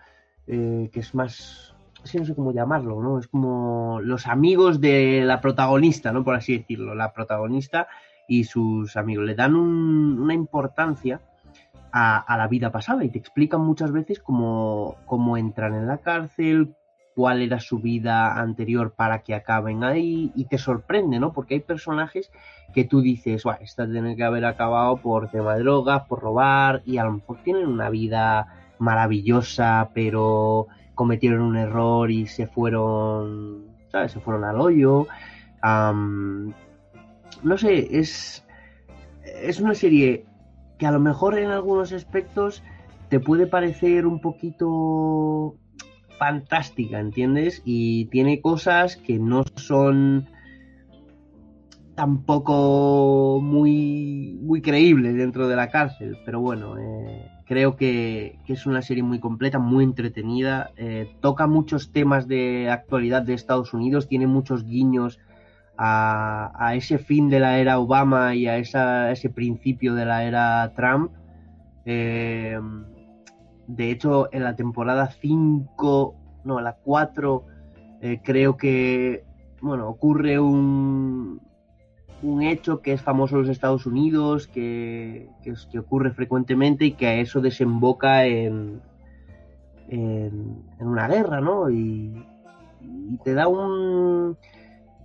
[0.46, 1.76] que es más.
[2.12, 3.18] Que no sé cómo llamarlo, ¿no?
[3.18, 6.24] Es como los amigos de la protagonista, ¿no?
[6.24, 6.94] Por así decirlo.
[6.94, 7.88] La protagonista
[8.28, 9.26] y sus amigos.
[9.26, 11.22] Le dan una importancia
[11.92, 16.76] a, la vida pasada y te explican muchas veces cómo, cómo entran en la cárcel,
[17.16, 21.32] cuál era su vida anterior para que acaben ahí y te sorprende, ¿no?
[21.32, 22.30] Porque hay personajes
[22.74, 26.82] que tú dices, bueno, esta tiene que haber acabado por tema de drogas, por robar
[26.86, 28.48] y a lo mejor tienen una vida
[28.80, 34.12] maravillosa, pero cometieron un error y se fueron, ¿sabes?
[34.12, 35.08] Se fueron al hoyo.
[35.64, 38.46] no sé, es,
[39.24, 40.26] es una serie
[40.78, 42.62] que a lo mejor en algunos aspectos
[43.08, 45.56] te puede parecer un poquito
[46.18, 47.62] fantástica, ¿entiendes?
[47.66, 50.28] Y tiene cosas que no son
[51.96, 58.82] tampoco muy, muy creíbles dentro de la cárcel, pero bueno, eh, creo que, es una
[58.82, 64.28] serie muy completa, muy entretenida, eh, toca muchos temas de actualidad de Estados Unidos, tiene
[64.28, 65.20] muchos guiños
[65.78, 71.12] a, ese fin de la era Obama y a ese principio de la era Trump.
[71.86, 72.58] Eh,
[73.68, 77.46] de hecho, en la temporada 5, no, la 4,
[78.02, 79.24] eh, creo que,
[79.62, 81.42] bueno, ocurre un,
[82.22, 87.08] un hecho que es famoso en los Estados Unidos, que, que, ocurre frecuentemente y que
[87.08, 88.82] a eso desemboca en,
[89.90, 91.70] en, una guerra, ¿no?
[91.70, 92.14] y
[93.24, 94.38] te da un,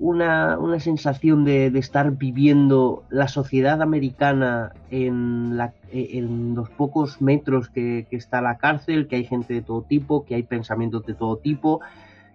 [0.00, 7.68] una, una sensación de, estar viviendo la sociedad americana en, la, en los pocos metros
[7.68, 11.36] que, está la cárcel, que hay gente de todo tipo, que hay pensamientos de todo
[11.36, 11.80] tipo,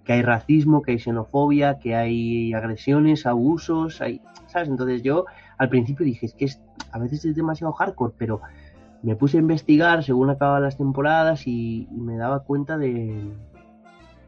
[0.04, 4.70] que hay racismo, que hay xenofobia, que hay agresiones, abusos, hay, ¿sabes?
[4.70, 5.26] Entonces yo
[5.58, 6.48] al principio dije, es que
[6.92, 8.42] a veces es demasiado hardcore, pero
[9.02, 13.34] me puse a investigar según acababan las temporadas y, y me daba cuenta de,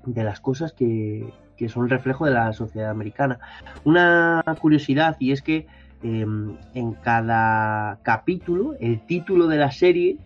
[0.08, 3.40] de las cosas que, que son reflejo de la sociedad americana.
[3.84, 5.68] Una curiosidad y es que
[6.04, 10.18] em, en cada capítulo, el título de la serie,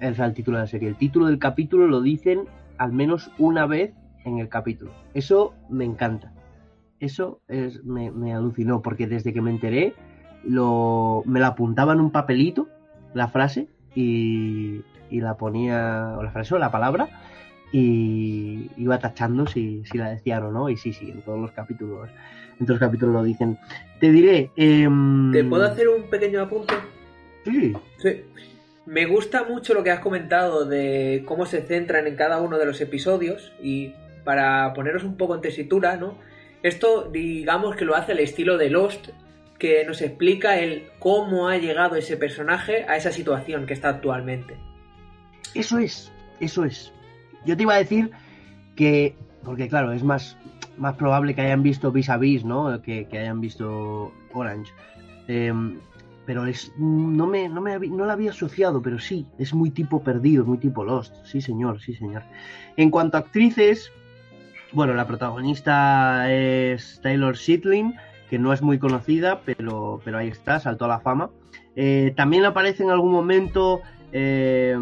[0.00, 2.44] es el título de la serie, el título del capítulo lo dicen
[2.78, 4.92] al menos una vez en el capítulo.
[5.14, 6.32] Eso me encanta.
[7.00, 9.94] Eso es, me, alucinó, porque desde que me enteré,
[10.44, 12.68] lo, me la apuntaba en un papelito,
[13.12, 17.08] la frase, y, y la ponía, o la frase o la palabra,
[17.72, 21.50] y iba tachando si, si la decían o no, y sí, sí, en todos los
[21.52, 22.10] capítulos,
[22.60, 23.58] en todos los capítulos lo dicen.
[23.98, 24.50] Te diré...
[24.56, 26.74] Em, ¿Te puedo hacer un pequeño apunte?
[27.44, 27.72] Sí.
[27.98, 28.24] Sí.
[28.84, 32.66] Me gusta mucho lo que has comentado de cómo se centran en cada uno de
[32.66, 36.18] los episodios y para poneros un poco en tesitura, ¿no?
[36.62, 39.08] Esto digamos que lo hace el estilo de Lost,
[39.58, 44.56] que nos explica el cómo ha llegado ese personaje a esa situación que está actualmente.
[45.54, 46.92] Eso es, eso es.
[47.44, 48.10] Yo te iba a decir
[48.76, 50.36] que, porque claro, es más,
[50.76, 52.80] más probable que hayan visto Vis a Vis, ¿no?
[52.82, 54.72] Que, hayan visto Orange.
[55.28, 55.78] Em,
[56.26, 60.02] pero es, no, me, no, me, no la había asociado, pero sí, es muy tipo
[60.02, 61.14] perdido, muy tipo Lost.
[61.24, 62.22] Sí, señor, sí, señor.
[62.76, 63.90] En cuanto a actrices,
[64.72, 67.94] bueno, la protagonista es Taylor Shitling,
[68.30, 71.30] que no es muy conocida, pero, pero ahí está, saltó a la fama.
[71.74, 74.76] Eh, también aparece en algún momento eh,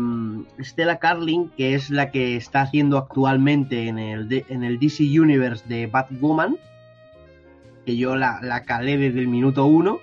[0.60, 5.64] Stella Carling, que es la que está haciendo actualmente en el, en el DC Universe
[5.68, 6.56] de Batwoman,
[7.86, 10.00] que yo la, la calé desde el minuto uno,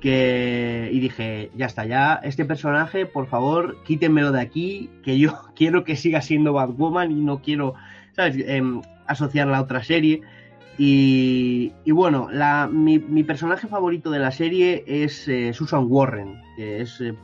[0.00, 5.32] que, y dije, ya está, ya este personaje, por favor, quítenmelo de aquí, que yo
[5.56, 7.74] quiero que siga siendo Batwoman y no quiero,
[8.12, 10.20] ¿sabes?, em, asociarla a otra serie.
[10.76, 17.00] Y, bueno, la, mi, personaje favorito de la serie es eh, Susan Warren, que es,
[17.00, 17.14] eh,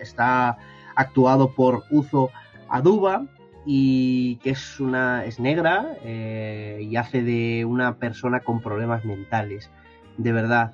[0.00, 0.58] está
[0.94, 2.30] actuado por Uzo
[2.68, 3.26] Aduba
[3.66, 9.70] y que es una es negra eh, y hace de una persona con problemas mentales.
[10.16, 10.72] De verdad,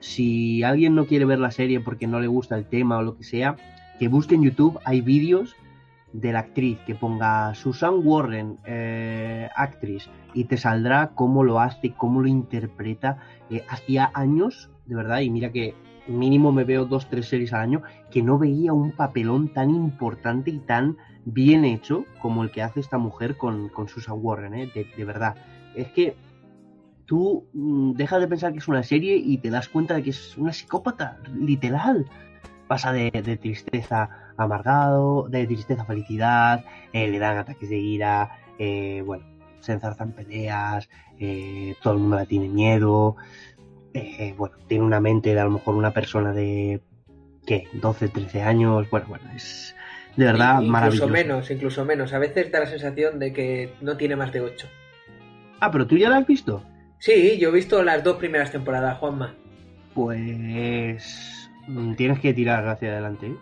[0.00, 3.16] si alguien no quiere ver la serie porque no le gusta el tema o lo
[3.16, 3.54] que sea,
[4.00, 5.54] que busque en YouTube, hay vídeos
[6.14, 11.92] de la actriz, que ponga Susan Warren, eh, actriz, y te saldrá cómo lo hace,
[11.92, 13.18] cómo lo interpreta.
[13.50, 15.74] Eh, hacía años, de verdad, y mira que
[16.06, 20.50] mínimo me veo dos, tres series al año, que no veía un papelón tan importante
[20.50, 24.70] y tan bien hecho como el que hace esta mujer con, con Susan Warren, ¿eh?
[24.72, 25.34] de, verdad.
[25.74, 26.16] Es que
[27.06, 30.10] tú mm, dejas de pensar que es una serie y te das cuenta de que
[30.10, 32.06] es una psicópata, literal.
[32.68, 39.24] Pasa de, tristeza amargado, de tristeza felicidad, eh, le dan ataques de ira, eh, bueno,
[39.60, 43.16] se enzarzan peleas, eh, todo el mundo la tiene miedo,
[43.94, 46.80] eh, bueno, tiene una mente de a lo mejor una persona de,
[47.46, 47.68] ¿qué?
[47.72, 49.74] 12, 13 años, bueno, bueno, es
[50.16, 51.08] de verdad incluso maravilloso.
[51.08, 52.12] menos, incluso menos.
[52.12, 54.68] A veces da la sensación de que no tiene más de 8.
[55.60, 56.62] Ah, pero tú ya la has visto.
[56.98, 59.34] Sí, yo he visto las dos primeras temporadas, Juanma.
[59.94, 63.26] Pues mm, tienes que tirar hacia adelante.
[63.28, 63.36] ¿eh?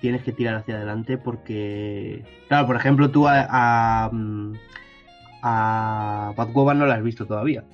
[0.00, 4.54] Tienes que tirar hacia adelante porque, claro, por ejemplo, tú a, a, no
[6.86, 7.64] la has visto todavía.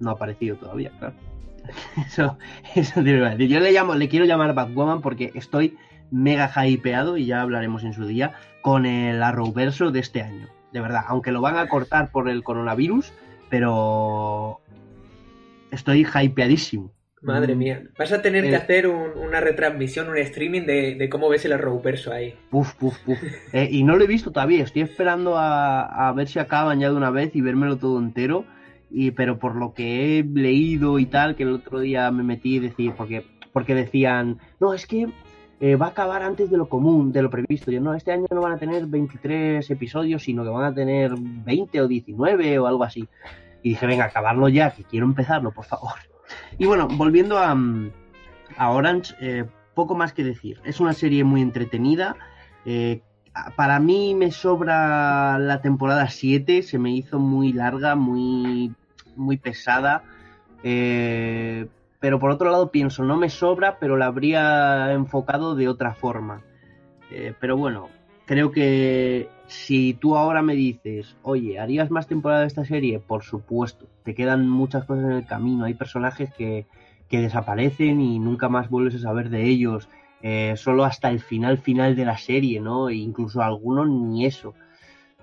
[0.00, 1.14] No ha aparecido todavía, claro.
[2.06, 2.38] Eso,
[2.74, 3.48] eso te iba a decir.
[3.48, 5.76] Yo le llamo, le quiero llamar Batwoman porque estoy
[6.10, 10.48] mega hypeado y ya hablaremos en su día con el Arrowverso de este año.
[10.72, 13.12] De verdad, aunque lo van a cortar por el coronavirus,
[13.48, 14.60] pero
[15.70, 16.92] estoy hypeadísimo.
[17.22, 17.82] Madre Mm, mía.
[17.98, 18.56] Vas a tener que Eh.
[18.56, 22.34] hacer un- una retransmisión, un streaming de, de cómo ves el Arrowverso ahí.
[22.50, 23.18] Puf, puf, puf.
[23.52, 26.90] Eh, y no lo he visto todavía, estoy esperando a, a ver si acaban ya
[26.90, 28.44] de una vez y vérmelo todo entero.
[28.90, 32.56] Y, pero por lo que he leído y tal, que el otro día me metí
[32.56, 35.08] y decir, porque, porque decían, no, es que
[35.60, 37.70] eh, va a acabar antes de lo común, de lo previsto.
[37.70, 41.12] Yo, no, este año no van a tener 23 episodios, sino que van a tener
[41.18, 43.06] 20 o 19 o algo así.
[43.62, 45.92] Y dije, venga, acabarlo ya, que quiero empezarlo, por favor.
[46.58, 47.90] Y bueno, volviendo a, mm,
[48.56, 50.60] a Orange, eh, poco más que decir.
[50.64, 52.16] Es una serie muy entretenida.
[52.64, 53.02] eh,
[53.56, 58.74] para mí me sobra la temporada 7, se me hizo muy larga, muy,
[59.16, 60.02] muy pesada.
[60.64, 61.66] eh,
[62.00, 66.42] pero por otro lado pienso, no me sobra, pero la habría enfocado de otra forma.
[67.40, 67.88] Pero bueno,
[68.26, 73.00] creo que si tú ahora me dices, oye, ¿harías más temporada de esta serie?
[73.00, 76.66] Por supuesto, te quedan muchas cosas en el camino, hay personajes que,
[77.08, 79.88] que desaparecen y nunca más vuelves a saber de ellos,
[80.22, 82.90] eh, solo hasta el final final de la serie, ¿no?
[82.90, 84.54] E incluso algunos ni eso.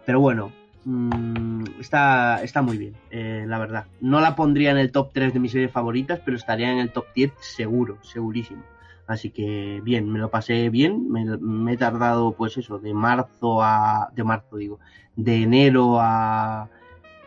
[0.06, 0.52] Pero bueno,
[0.86, 3.86] mm, está, está muy bien, eh, la verdad.
[4.02, 6.92] No la pondría en el top 3 de mis series favoritas, pero estaría en el
[6.92, 8.64] top 10 seguro, segurísimo.
[9.08, 13.62] Así que bien, me lo pasé bien, me, me he tardado pues eso, de marzo
[13.62, 14.10] a...
[14.16, 14.80] de marzo digo,
[15.16, 16.70] de enero a...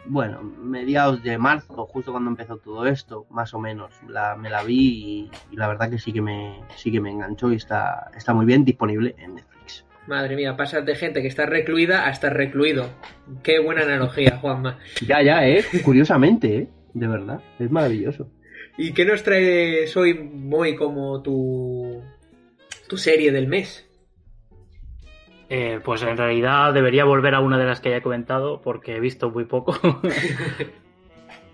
[0.07, 4.63] Bueno, mediados de marzo, justo cuando empezó todo esto, más o menos, la, me la
[4.63, 8.11] vi y, y la verdad que sí que me, sí que me enganchó y está,
[8.17, 9.85] está muy bien disponible en Netflix.
[10.07, 12.89] Madre mía, pasas de gente que está recluida a estar recluido.
[13.43, 14.79] Qué buena analogía, Juanma.
[15.07, 18.31] Ya, ya, eh, curiosamente, eh, de verdad, es maravilloso.
[18.81, 22.01] ¿Y qué nos traes hoy, Moy, como tu,
[22.89, 23.85] tu serie del mes?
[25.49, 28.95] Eh, pues en realidad debería volver a una de las que ya he comentado porque
[28.95, 29.77] he visto muy poco.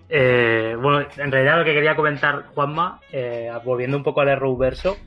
[0.07, 4.97] Eh, bueno, en realidad lo que quería comentar, Juanma, eh, volviendo un poco al Arrowverso,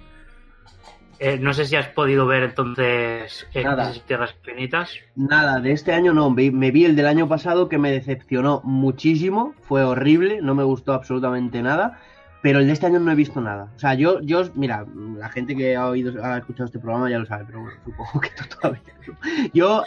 [1.21, 3.93] eh, no sé si has podido ver entonces eh, Nada.
[4.07, 4.95] Tierras Infinitas.
[5.17, 8.61] Nada, de este año no, me, me vi el del año pasado que me decepcionó
[8.63, 12.01] muchísimo, fue horrible, no me gustó absolutamente nada,
[12.43, 13.71] pero el de este año no he visto nada.
[13.75, 17.19] O sea, yo, yo, mira, la gente que ha oído, ha escuchado este programa ya
[17.19, 19.15] lo sabe, pero bueno, supongo que todavía no.
[19.53, 19.83] Yo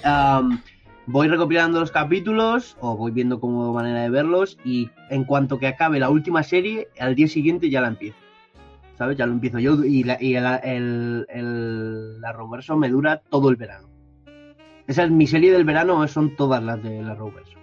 [1.07, 5.67] voy recopilando los capítulos o voy viendo como manera de verlos y en cuanto que
[5.67, 8.17] acabe la última serie, al día siguiente ya la empiezo.
[8.97, 9.17] ¿Sabes?
[9.17, 13.89] Ya lo empiezo yo y, la, y el, el, Arrowverso me dura todo el verano.
[14.87, 17.60] Esa es mi serie del verano, son todas las de la Arrowverso.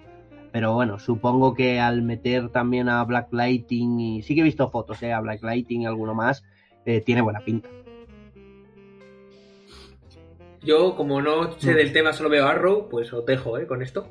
[0.52, 4.70] Pero bueno, supongo que al meter también a Black Lighting y sí que he visto
[4.70, 6.44] fotos, eh, a Black Lighting y alguno más,
[6.87, 7.68] eh, tiene buena pinta.
[10.62, 11.76] Yo, como no sé Mm.
[11.76, 13.66] del tema, solo veo Arrow, pues os dejo, ¿eh?
[13.66, 14.08] Con esto.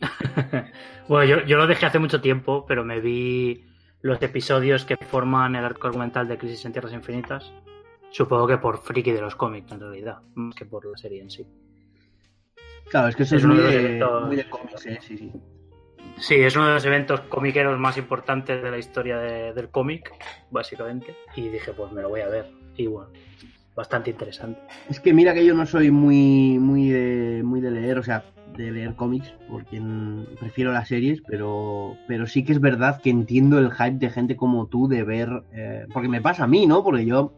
[1.08, 3.64] Bueno, yo, yo lo dejé hace mucho tiempo, pero me vi
[4.00, 7.52] los episodios que forman el arco argumental de Crisis en Tierras Infinitas.
[8.12, 11.30] Supongo que por friki de los cómics, en realidad, más que por la serie en
[11.30, 11.44] sí.
[12.90, 15.32] Claro, es que eso Es es, uno muy, de muy de cómics, eh, sí, sí.
[16.20, 20.12] Sí, es uno de los eventos comiqueros más importantes de la historia de- del cómic,
[20.50, 21.14] básicamente.
[21.34, 22.46] Y dije, pues me lo voy a ver.
[22.76, 23.10] Y bueno,
[23.74, 24.60] bastante interesante.
[24.88, 28.24] Es que mira que yo no soy muy, muy de, muy de leer, o sea,
[28.56, 29.80] de leer cómics, porque
[30.38, 34.36] prefiero las series, pero, pero sí que es verdad que entiendo el hype de gente
[34.36, 36.82] como tú de ver, eh, porque me pasa a mí, ¿no?
[36.84, 37.32] Porque yo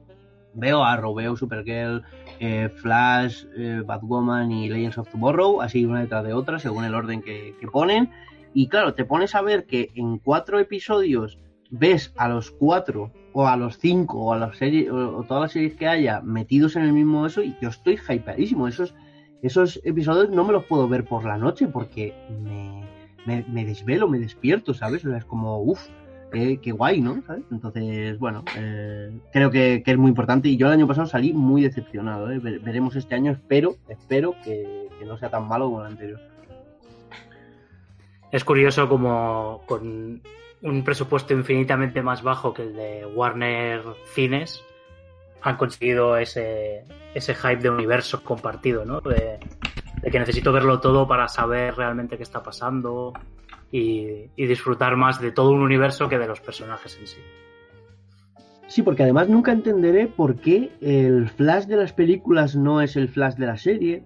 [0.55, 2.03] veo Arrow, veo Supergirl,
[2.41, 6.95] eh, Flash, eh, Batwoman y Legends of Tomorrow, así una detrás de otra, según el
[6.95, 8.11] orden que, que ponen.
[8.55, 11.39] Y claro, te pones a ver que en cuatro episodios
[11.71, 15.53] ves a los cuatro o a los cinco o a las series o, todas las
[15.53, 18.69] series que haya metidos en el mismo eso y yo estoy hypeadísimo.
[18.69, 18.95] Esos,
[19.43, 22.13] esos episodios no me los puedo ver por la noche porque
[23.27, 25.05] me, me, desvelo, me despierto, ¿sabes?
[25.07, 25.89] O sea, es como, uff,
[26.31, 27.23] qué, qué guay, ¿no?
[27.27, 27.45] ¿Sabes?
[27.51, 31.33] Entonces, bueno, eh, creo que, que es muy importante y yo el año pasado salí
[31.33, 32.31] muy decepcionado.
[32.31, 32.39] ¿eh?
[32.39, 36.21] Ve- Veremos este año, espero, espero que, que no sea tan malo como el anterior.
[38.33, 40.23] Es curioso como con
[40.63, 43.83] un presupuesto infinitamente más bajo que el de Warner
[44.15, 44.65] Cines
[45.43, 49.01] han conseguido ese, ese hype de universo compartido, ¿no?
[49.01, 49.39] De,
[50.11, 53.13] que necesito verlo todo para saber realmente qué está pasando
[53.71, 57.21] y, y disfrutar más de todo un universo que de los personajes en sí.
[58.67, 63.09] Sí, porque además nunca entenderé por qué el flash de las películas no es el
[63.09, 64.05] flash de la serie.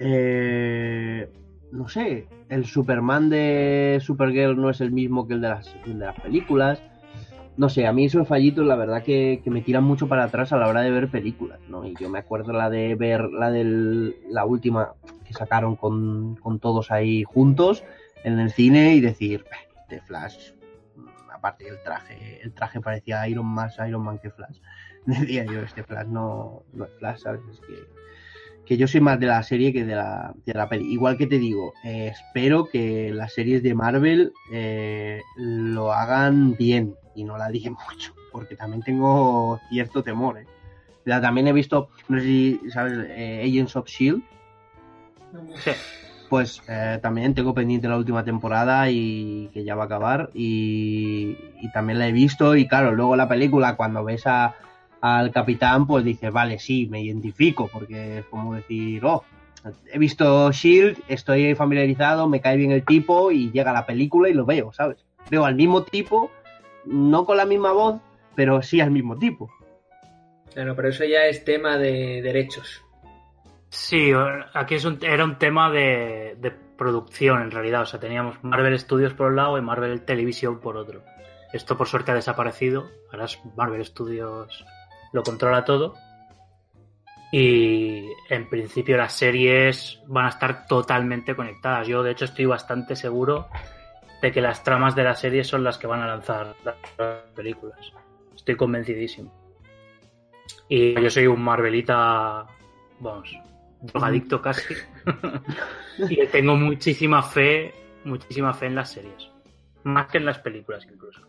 [0.00, 1.30] Eh,
[1.72, 5.94] no sé, el Superman de Supergirl no es el mismo que el de las, de
[5.94, 6.82] las películas.
[7.56, 10.56] No sé, a mí esos fallitos la verdad que, me tiran mucho para atrás a
[10.56, 11.84] la hora de ver películas, ¿no?
[11.84, 14.92] Y yo me acuerdo la de ver la de la última
[15.24, 17.82] que sacaron con, con todos ahí juntos
[18.22, 19.44] en el cine y decir,
[19.88, 20.52] de Flash,
[21.32, 24.60] aparte el traje, el traje parecía Iron más Iron Man que Flash.
[25.06, 27.40] Decía yo, este Flash no, no es Flash, ¿sabes?
[27.50, 27.97] Es que,
[28.68, 30.92] que yo soy más de la serie que de la, de la peli.
[30.92, 36.94] Igual que te digo, eh, espero que las series de Marvel eh, lo hagan bien
[37.14, 40.40] y no la digan mucho, porque también tengo cierto temor.
[40.40, 40.46] ¿eh?
[41.06, 44.22] Ya, también he visto, no sé si sabes, eh, Agents of Shield.
[45.64, 45.70] Sí.
[46.28, 46.60] Pues
[47.00, 51.98] también tengo pendiente la última temporada y que ya va a acabar y, y también
[51.98, 54.54] la he visto y claro, luego la película cuando ves a,
[55.00, 59.24] al capitán pues dices, vale, sí, me identifico porque es como decir, oh,
[59.92, 64.34] he visto Shield, estoy familiarizado, me cae bien el tipo y llega la película y
[64.34, 65.04] lo veo, ¿sabes?
[65.30, 66.30] Veo al mismo tipo,
[66.84, 68.00] no con la misma voz,
[68.34, 69.50] pero sí al mismo tipo.
[70.54, 72.82] Bueno, pero eso ya es tema de derechos.
[73.70, 74.12] Sí,
[74.54, 77.82] aquí es un, era un tema de, de producción en realidad.
[77.82, 81.02] O sea, teníamos Marvel Studios por un lado y Marvel Televisión por otro.
[81.52, 82.88] Esto por suerte ha desaparecido.
[83.12, 84.64] Ahora es Marvel Studios
[85.12, 85.94] lo controla todo.
[87.30, 91.86] Y en principio las series van a estar totalmente conectadas.
[91.86, 93.48] Yo de hecho estoy bastante seguro
[94.22, 96.76] de que las tramas de las series son las que van a lanzar las
[97.34, 97.78] películas.
[98.34, 99.32] Estoy convencidísimo.
[100.68, 102.46] Y yo soy un Marvelita,
[103.00, 103.36] vamos,
[103.80, 104.74] drogadicto casi.
[105.98, 109.30] y tengo muchísima fe, muchísima fe en las series.
[109.84, 111.27] Más que en las películas incluso.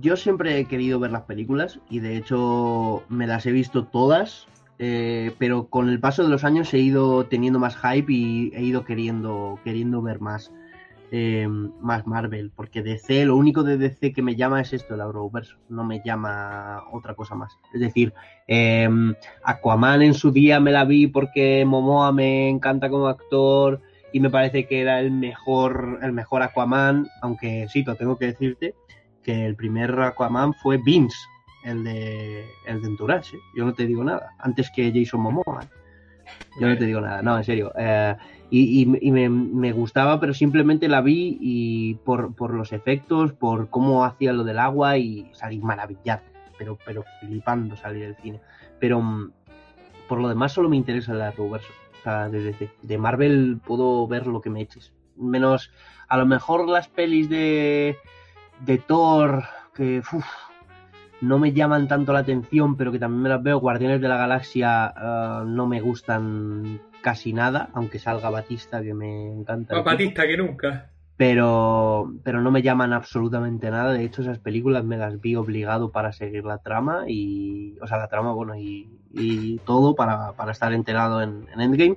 [0.00, 4.46] Yo siempre he querido ver las películas y de hecho me las he visto todas,
[4.78, 8.62] eh, pero con el paso de los años he ido teniendo más hype y he
[8.62, 10.52] ido queriendo, queriendo ver más,
[11.10, 11.46] eh,
[11.80, 15.54] más Marvel, porque DC, lo único de DC que me llama es esto, el Arrowverse,
[15.68, 17.56] no me llama otra cosa más.
[17.72, 18.14] Es decir,
[18.48, 18.88] eh,
[19.42, 23.80] Aquaman en su día me la vi porque Momoa me encanta como actor
[24.12, 28.26] y me parece que era el mejor, el mejor Aquaman, aunque sí, lo tengo que
[28.26, 28.74] decirte
[29.24, 31.16] que el primer Aquaman fue Vince,
[31.64, 33.40] el de el de Entourage, ¿eh?
[33.56, 34.34] Yo no te digo nada.
[34.38, 35.62] Antes que Jason Momoa.
[35.62, 35.68] ¿eh?
[36.60, 37.72] Yo no te digo nada, no, en serio.
[37.76, 38.14] Eh,
[38.50, 44.32] y, me, gustaba, pero simplemente la vi y por, por, los efectos, por cómo hacía
[44.32, 46.22] lo del agua y salí maravillado,
[46.56, 48.40] pero, pero flipando salir del cine.
[48.78, 49.32] Pero mm,
[50.08, 51.66] por lo demás solo me interesa la Arrowverse.
[52.00, 54.92] O sea, desde de Marvel puedo ver lo que me eches.
[55.16, 55.72] Menos,
[56.08, 57.96] a lo mejor las pelis de
[58.64, 59.44] de Thor
[59.74, 60.24] que uf,
[61.20, 63.58] no me llaman tanto la atención, pero que también me las veo.
[63.58, 69.32] Guardianes de la Galaxia uh, no me gustan casi nada, aunque salga Batista, que me
[69.32, 69.74] encanta.
[69.74, 70.90] Más Batista que nunca.
[71.16, 73.92] Pero, pero no me llaman absolutamente nada.
[73.92, 77.98] De hecho, esas películas me las vi obligado para seguir la trama y, o sea,
[77.98, 81.96] la trama, bueno, y, y todo para, para, estar enterado en, en Endgame.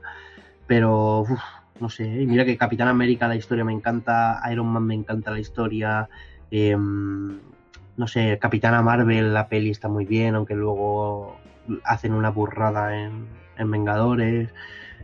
[0.68, 1.41] Pero, uf,
[1.80, 5.39] no sé, mira que Capitán América la historia me encanta, Iron Man me encanta la
[5.39, 6.09] historia,
[6.52, 11.38] eh, no sé, Capitana Marvel, la peli está muy bien, aunque luego
[11.84, 13.28] hacen una burrada en,
[13.58, 14.50] en Vengadores.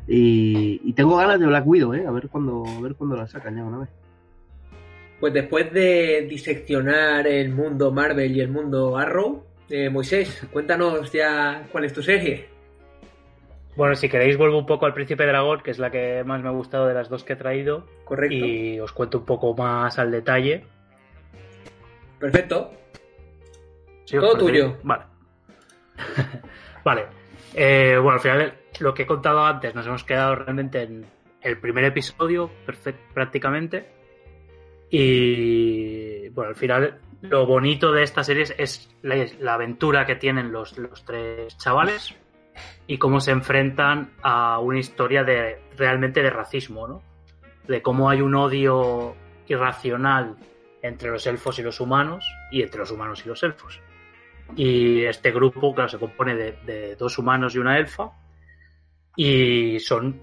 [0.08, 2.06] Y, y, tengo ganas de Black Widow, ¿eh?
[2.06, 3.90] A ver cuándo, a ver cuándo la sacan ya una vez.
[5.20, 11.68] Pues después de diseccionar el mundo Marvel y el mundo Arrow, eh, Moisés, cuéntanos ya
[11.72, 12.50] cuál es tu serie.
[13.76, 16.50] Bueno, si queréis vuelvo un poco al Príncipe Dragón, que es la que más me
[16.50, 17.88] ha gustado de las dos que he traído.
[18.04, 18.36] Correcto.
[18.36, 20.66] Y os cuento un poco más al detalle.
[22.24, 22.72] Perfecto.
[24.06, 24.78] Sí, Todo tuyo.
[24.84, 25.04] Vale.
[26.86, 27.08] Vale.
[27.54, 31.06] Eh, bueno, al final lo que he contado antes nos hemos quedado realmente en
[31.42, 32.50] el primer episodio,
[33.14, 33.90] prácticamente.
[34.90, 40.78] Y bueno, al final lo bonito de esta serie es la, aventura que tienen los,
[40.78, 42.16] los, tres chavales
[42.88, 47.02] y cómo se enfrentan a una historia de realmente de racismo, ¿no?
[47.68, 49.14] De cómo hay un odio
[49.46, 50.38] irracional
[50.84, 53.80] entre los elfos y los humanos y entre los humanos y los elfos.
[54.56, 58.12] Y este grupo, claro, se compone de, dos humanos y una elfa
[59.16, 60.22] y son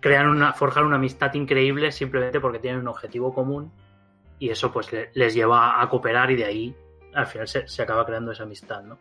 [0.00, 3.72] crean una forjan una amistad increíble simplemente porque tienen un objetivo común
[4.38, 6.76] y eso pues les lleva a cooperar y de ahí
[7.14, 8.98] al final se, acaba creando esa amistad, ¿no?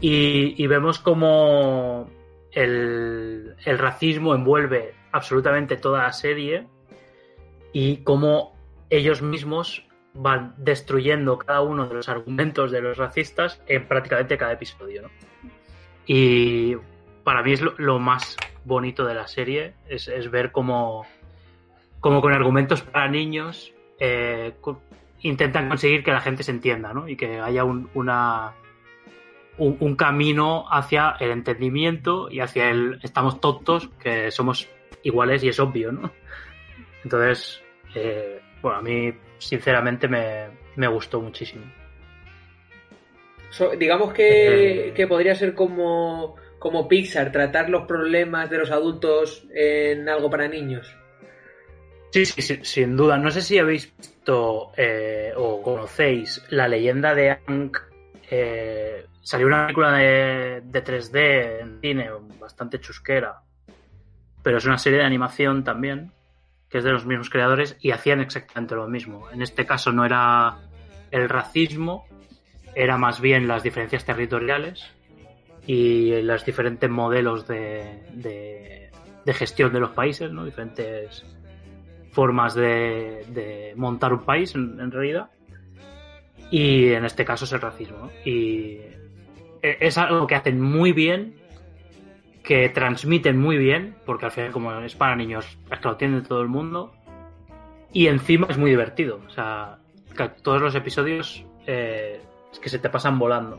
[0.00, 2.10] Y, vemos como
[2.50, 6.66] el, el, racismo envuelve absolutamente toda la serie
[7.72, 8.53] y cómo
[8.90, 14.52] ellos mismos van destruyendo cada uno de los argumentos de los racistas en prácticamente cada
[14.52, 15.10] episodio, ¿no?
[16.06, 16.76] Y
[17.24, 21.06] para mí es lo, más bonito de la serie, es, ver cómo,
[22.00, 24.54] cómo con argumentos para niños eh,
[25.22, 27.08] intentan conseguir que la gente se entienda, ¿no?
[27.08, 27.90] Y que haya un,
[29.56, 34.68] un, camino hacia el entendimiento y hacia el estamos tontos, que somos
[35.02, 36.12] iguales y es obvio, ¿no?
[37.02, 37.62] Entonces,
[37.94, 41.64] eh, bueno, a mí sinceramente me, gustó muchísimo.
[43.78, 50.08] digamos que, que podría ser como, como Pixar, tratar los problemas de los adultos en
[50.08, 50.96] algo para niños.
[52.10, 53.18] Sí, sí, sin duda.
[53.18, 57.76] No sé si habéis visto eh, o conocéis la leyenda de Hank.
[58.30, 62.10] Eh, salió una película de, 3D en cine,
[62.40, 63.40] bastante chusquera.
[64.42, 66.12] Pero es una serie de animación también,
[66.74, 69.30] que es de los mismos creadores, y hacían exactamente lo mismo.
[69.30, 70.58] En este caso no era
[71.12, 72.04] el racismo,
[72.74, 74.84] era más bien las diferencias territoriales
[75.68, 78.90] y los diferentes modelos de,
[79.24, 80.44] gestión de los países, ¿no?
[80.44, 81.24] Diferentes
[82.10, 85.30] formas de, montar un país en, realidad.
[86.50, 88.10] Y en este caso es el racismo.
[88.24, 88.80] Y
[89.62, 91.36] e, es algo que hacen muy bien,
[92.44, 96.20] que transmiten muy bien, porque al final como es para niños, es que lo tiene
[96.20, 96.92] todo el mundo.
[97.92, 99.20] Y encima es muy divertido.
[99.26, 99.78] O sea,
[100.42, 102.20] todos los episodios eh,
[102.52, 103.58] es que se te pasan volando.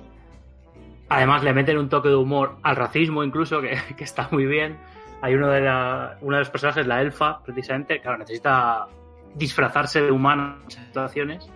[1.09, 4.77] Además le meten un toque de humor al racismo incluso, que, que está muy bien
[5.25, 8.86] hay uno de, la, de los personajes, la elfa, precisamente, claro, necesita
[9.33, 11.49] disfrazarse de humana en situaciones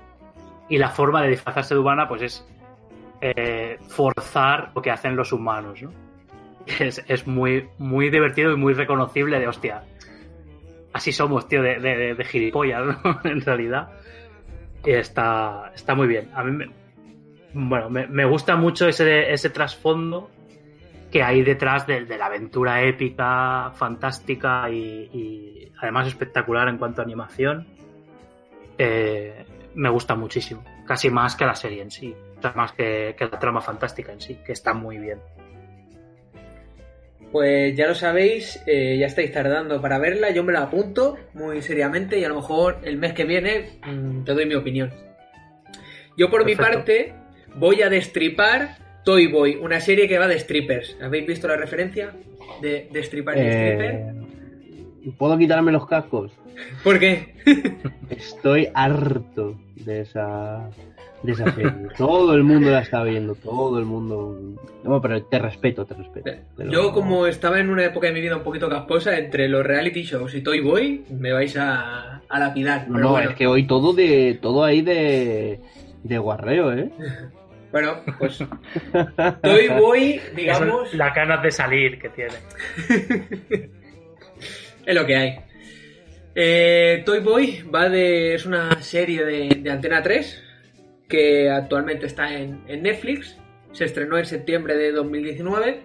[0.67, 2.47] y la forma de disfrazarse de humana pues es
[3.21, 5.91] eh, forzar lo que hacen los humanos, ¿no?
[6.66, 9.84] Es, es, muy, muy divertido y muy reconocible de hostia.
[10.93, 13.20] Así somos, tío, de, de, gilipollas, ¿no?
[13.24, 13.89] en realidad.
[14.86, 16.30] Y está, está muy bien.
[16.34, 16.70] A mí me,
[17.53, 20.30] bueno, me, me gusta mucho ese, ese trasfondo
[21.12, 27.68] que hay detrás de, la aventura épica, fantástica y, además espectacular en cuanto a animación.
[28.78, 29.45] Eh,
[29.76, 32.16] me gusta muchísimo, casi más que la serie en sí,
[32.55, 35.20] más que, la trama fantástica en sí, que está muy bien.
[37.32, 41.61] Pues ya lo sabéis, eh, ya estáis tardando para verla, yo me la apunto muy
[41.61, 44.91] seriamente y a lo mejor el mes que viene mm, te doy mi opinión.
[46.17, 47.13] Yo por mi parte
[47.55, 50.97] voy a destripar Toy Boy, una serie que va de strippers.
[51.01, 52.13] ¿Habéis visto la referencia
[52.61, 55.17] de, de stripper y eh, stripper?
[55.17, 56.32] ¿Puedo quitarme los cascos?
[56.84, 57.36] ¿Por qué?
[58.09, 60.69] Estoy harto de esa,
[61.24, 61.72] de esa serie.
[61.97, 64.57] todo el mundo la está viendo, todo el mundo.
[64.84, 66.32] No, pero te respeto, te respeto.
[66.70, 70.03] Yo, como estaba en una época de mi vida un poquito casposa, entre los reality
[70.03, 72.89] shows y Toy Boy, me vais a, a lapidar.
[72.89, 75.59] No, es que hoy todo de todo ahí de,
[76.03, 76.89] de guarreo, ¿eh?
[77.72, 78.39] Bueno, pues
[79.41, 80.93] Toy Boy, digamos...
[80.93, 82.34] la ganas de salir que tiene.
[84.86, 85.39] es lo que hay.
[86.34, 90.43] Eh, Toy Boy va de, es una serie de, Antena 3
[91.10, 93.38] que actualmente está en, Netflix.
[93.74, 95.82] Se estrenó en septiembre de 2019.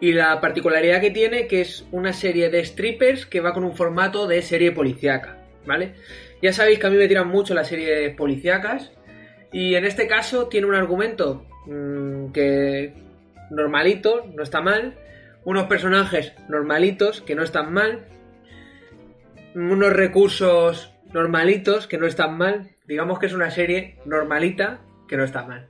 [0.00, 3.74] Y la particularidad que tiene que es una serie de strippers que va con un
[3.74, 5.94] formato de serie policíaca, ¿vale?
[6.42, 8.92] Ya sabéis que a mí me tiran mucho las series policíacas
[9.52, 12.92] y en este caso tiene un argumento mm, que
[13.50, 14.98] normalito, no está mal.
[15.44, 18.04] Unos personajes normalitos, que no están mal.
[19.54, 22.70] Unos recursos normalitos, que no están mal.
[22.86, 25.66] Digamos que es una serie normalita, que no está mal.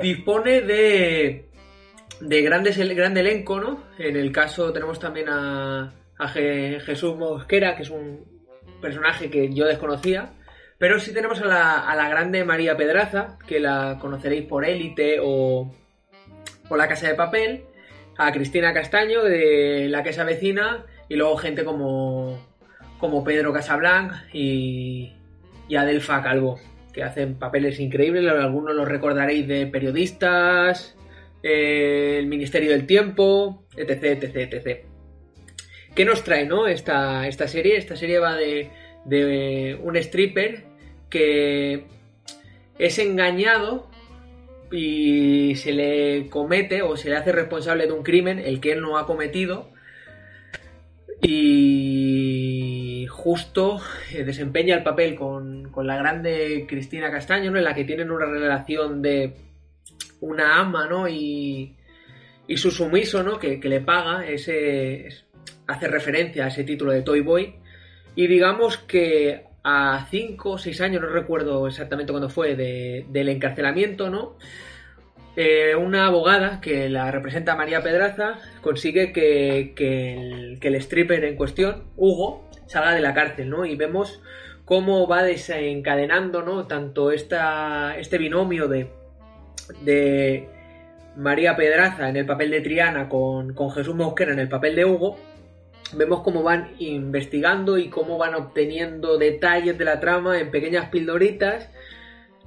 [0.00, 1.46] Dispone de,
[2.20, 3.84] de grandes, gran elenco, ¿no?
[3.98, 8.24] En el caso tenemos también a, a Jesús Mosquera, que es un
[8.82, 10.32] personaje que yo desconocía.
[10.76, 11.46] Pero sí tenemos a
[11.94, 15.74] la, grande María Pedraza, que la conoceréis por Élite o,
[16.68, 17.64] o La Casa de Papel,
[18.18, 22.49] a Cristina Castaño de La Casa Vecina y luego gente como,
[23.00, 25.14] como Pedro Casablanc y,
[25.68, 26.60] y Adelfa Calvo,
[26.92, 30.96] que hacen papeles increíbles, algunos los recordaréis de periodistas,
[31.42, 34.84] eh, el Ministerio del Tiempo, etc, etc, etc.
[35.94, 36.66] ¿Qué nos trae, no?
[36.66, 37.76] Esta, esta serie.
[37.76, 38.70] Esta serie va de,
[39.06, 40.64] de un stripper
[41.08, 41.86] que
[42.78, 43.90] es engañado
[44.70, 48.80] y se le comete o se le hace responsable de un crimen el que él
[48.80, 49.70] no ha cometido
[51.20, 53.80] y justo
[54.12, 57.58] eh, desempeña el papel con, con la grande Cristina Castaño, ¿no?
[57.58, 59.34] en la que tienen una relación de
[60.20, 61.08] una ama, ¿no?
[61.08, 61.76] Y,
[62.46, 63.38] y su sumiso, ¿no?
[63.38, 65.08] Que, que le paga, ese
[65.66, 67.54] hace referencia a ese título de Toy Boy.
[68.16, 73.28] Y digamos que a 5 o 6 años, no recuerdo exactamente cuándo fue, de, del
[73.28, 74.36] encarcelamiento, ¿no?
[75.36, 81.24] Eh, una abogada que la representa María Pedraza consigue que, que, el, que el stripper
[81.24, 83.64] en cuestión, Hugo, salga de la cárcel, ¿no?
[83.64, 84.22] Y vemos
[84.64, 86.68] cómo va desencadenando, ¿no?
[86.68, 88.88] Tanto esta, este binomio de,
[89.82, 90.48] de
[91.16, 94.84] María Pedraza en el papel de Triana con, con Jesús Mosquera en el papel de
[94.84, 95.18] Hugo,
[95.94, 101.68] vemos cómo van investigando y cómo van obteniendo detalles de la trama en pequeñas pildoritas.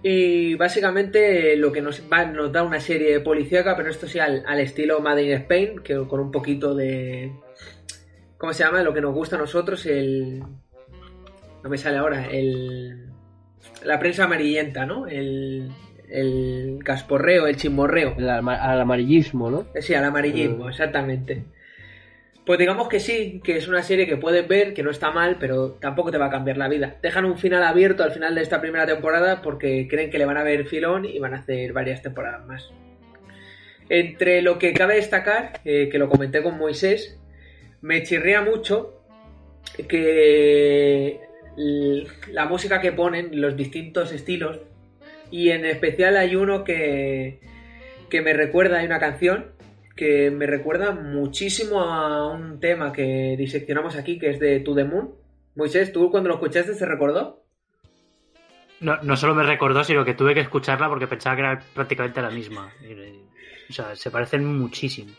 [0.06, 4.44] Y básicamente lo que nos, va, nos da una serie policíaca, pero esto sí al,
[4.46, 7.34] al, estilo Made in Spain, que con un poquito de.
[8.44, 8.84] ¿Cómo se llama?
[8.84, 10.44] Lo que nos gusta a nosotros, el.
[11.64, 13.08] No me sale ahora, el.
[13.86, 15.08] La prensa amarillenta, ¿no?
[15.08, 15.72] El.
[16.10, 18.16] El casporreo, el chismorreo.
[18.18, 19.68] El, al amarillismo, ¿no?
[19.80, 21.46] Sí, al amarillismo, exactamente.
[22.46, 25.38] Pues digamos que sí, que es una serie que puedes ver, que no está mal,
[25.40, 26.98] pero tampoco te va a cambiar la vida.
[27.02, 30.36] Dejan un final abierto al final de esta primera temporada porque creen que le van
[30.36, 32.70] a ver filón y van a hacer varias temporadas más.
[33.88, 37.22] Entre lo que cabe destacar, eh, que lo comenté con Moisés,
[37.84, 39.04] me chirría mucho
[39.90, 41.20] que
[42.32, 44.60] la música que ponen, los distintos estilos,
[45.30, 47.42] y en especial hay uno que,
[48.10, 49.52] que me recuerda, hay una canción
[49.98, 54.86] que me recuerda muchísimo a un tema que diseccionamos aquí, que es de To The
[54.86, 55.12] Moon.
[55.56, 57.44] Moisés, ¿tú cuando lo escuchaste se recordó?
[58.80, 62.22] No, no solo me recordó, sino que tuve que escucharla porque pensaba que era prácticamente
[62.22, 62.74] la misma.
[63.70, 65.12] O sea, se parecen muchísimo.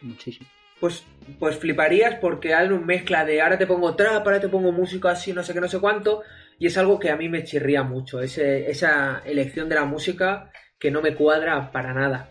[0.00, 0.48] Muchísimo.
[0.82, 1.04] Pues,
[1.38, 5.12] pues fliparías porque hay una mezcla de ahora te pongo trap, ahora te pongo música
[5.12, 6.22] así, no sé qué, no sé cuánto.
[6.58, 10.90] Y es algo que a mí me chirría mucho, esa elección de la música que
[10.90, 12.30] no me cuadra para nada.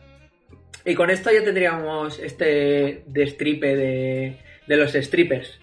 [0.84, 5.58] Y con esto ya tendríamos este destripe de, de los strippers.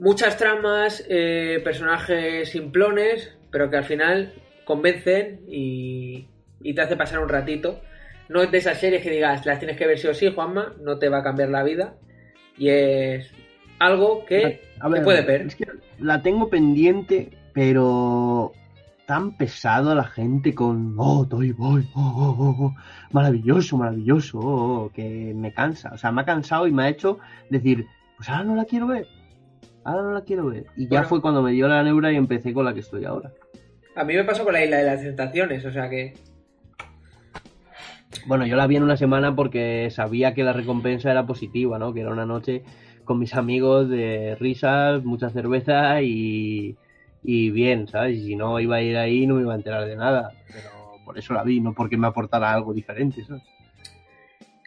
[0.00, 4.32] Muchas tramas, eh, personajes simplones, pero que al final
[4.64, 6.26] convencen y,
[6.60, 7.80] y, te hace pasar un ratito.
[8.28, 10.74] No es de esas series que digas, las tienes que ver sí o sí, Juanma,
[10.80, 11.94] no te va a cambiar la vida.
[12.56, 13.32] Y es
[13.78, 15.42] algo que a ver, puede ver.
[15.42, 15.66] Es que
[15.98, 18.52] la tengo pendiente, pero
[19.06, 22.74] tan pesado a la gente con oh, Toy Boy, oh, oh, oh, oh,
[23.12, 25.90] maravilloso, maravilloso, oh, oh, que me cansa.
[25.94, 27.18] O sea, me ha cansado y me ha hecho
[27.48, 29.06] decir, pues ahora no la quiero ver.
[29.84, 30.66] Ahora no la quiero ver.
[30.76, 31.08] Y ya Bueno.
[31.08, 33.32] fue cuando me dio la neura y empecé con la que estoy ahora.
[33.96, 36.12] A mí me pasó con la isla de las tentaciones, o sea que
[38.26, 41.92] Bueno, yo la vi en una semana porque sabía que la recompensa era positiva, ¿no?
[41.92, 42.62] Que era una noche
[43.04, 46.76] con mis amigos de risas, mucha cerveza y,
[47.22, 48.18] y bien, ¿sabes?
[48.18, 50.32] Y si no iba a ir ahí no me iba a enterar de nada.
[50.46, 50.70] Pero
[51.04, 53.42] por eso la vi, no porque me aportara algo diferente, ¿sabes?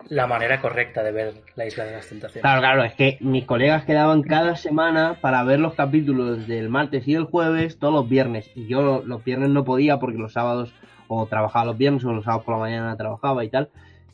[0.10, 2.42] La manera correcta de ver la Isla de las Tentaciones.
[2.42, 7.08] Claro, claro, es que mis colegas quedaban cada semana para ver los capítulos del martes
[7.08, 8.50] y del jueves todos los viernes.
[8.56, 10.74] Y yo los viernes no podía porque los sábados
[11.14, 13.70] o trabajaba los viernes o los sábados por la mañana trabajaba y tal.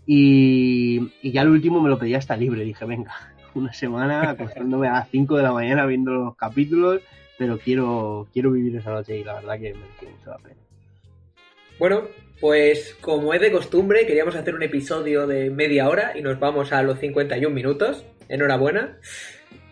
[0.05, 2.63] Y, y ya el último me lo pedía hasta libre.
[2.63, 3.13] Dije, venga,
[3.53, 7.01] una semana acostándome a las 5 de la mañana viendo los capítulos,
[7.37, 10.55] pero quiero, quiero vivir esa noche y la verdad que mereció mucho la pena.
[11.77, 12.01] Bueno,
[12.39, 16.71] pues como es de costumbre, queríamos hacer un episodio de media hora y nos vamos
[16.71, 18.05] a los 51 minutos.
[18.27, 18.97] Enhorabuena.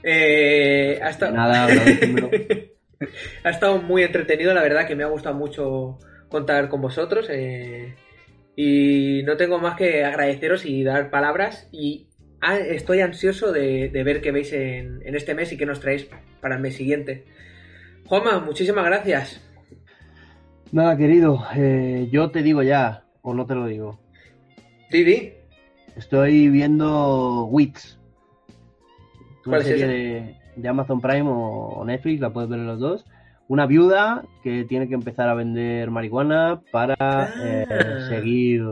[0.04, 1.34] Eh, ha, estado...
[1.34, 1.68] Nada,
[3.44, 5.98] ha estado muy entretenido, la verdad que me ha gustado mucho
[6.36, 7.28] contar con vosotros.
[7.30, 7.96] eh,
[8.58, 11.68] y no tengo más que agradeceros y dar palabras.
[11.72, 12.08] Y
[12.42, 15.80] ah, estoy ansioso de, de ver qué veis en, en este mes y qué nos
[15.82, 16.08] traéis
[16.42, 17.26] para el mes siguiente.
[18.06, 19.42] Juanma, muchísimas gracias.
[20.72, 24.00] Nada, querido, eh, yo te digo ya, o no te lo digo.
[24.92, 25.34] Didi,
[25.96, 28.00] Estoy viendo Wits.
[29.46, 29.88] Una ¿Cuál es serie esa?
[29.88, 31.34] de, de Amazon Prime o,
[31.78, 33.06] o Netflix, la puedes ver en los dos.
[33.48, 37.30] Una viuda que tiene que empezar a vender marihuana para Ah.
[37.44, 37.66] eh,
[38.10, 38.64] seguir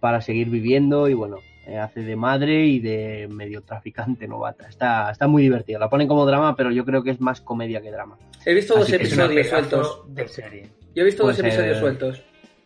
[0.00, 1.36] para seguir viviendo y bueno,
[1.66, 4.66] eh, hace de madre y de medio traficante novata.
[4.68, 5.78] Está, está muy divertido.
[5.78, 8.18] La ponen como drama, pero yo creo que es más comedia que drama.
[8.44, 10.02] He visto dos Así episodios sueltos.
[10.08, 10.68] de serie.
[10.94, 12.22] Yo he visto Pues, dos episodios sueltos.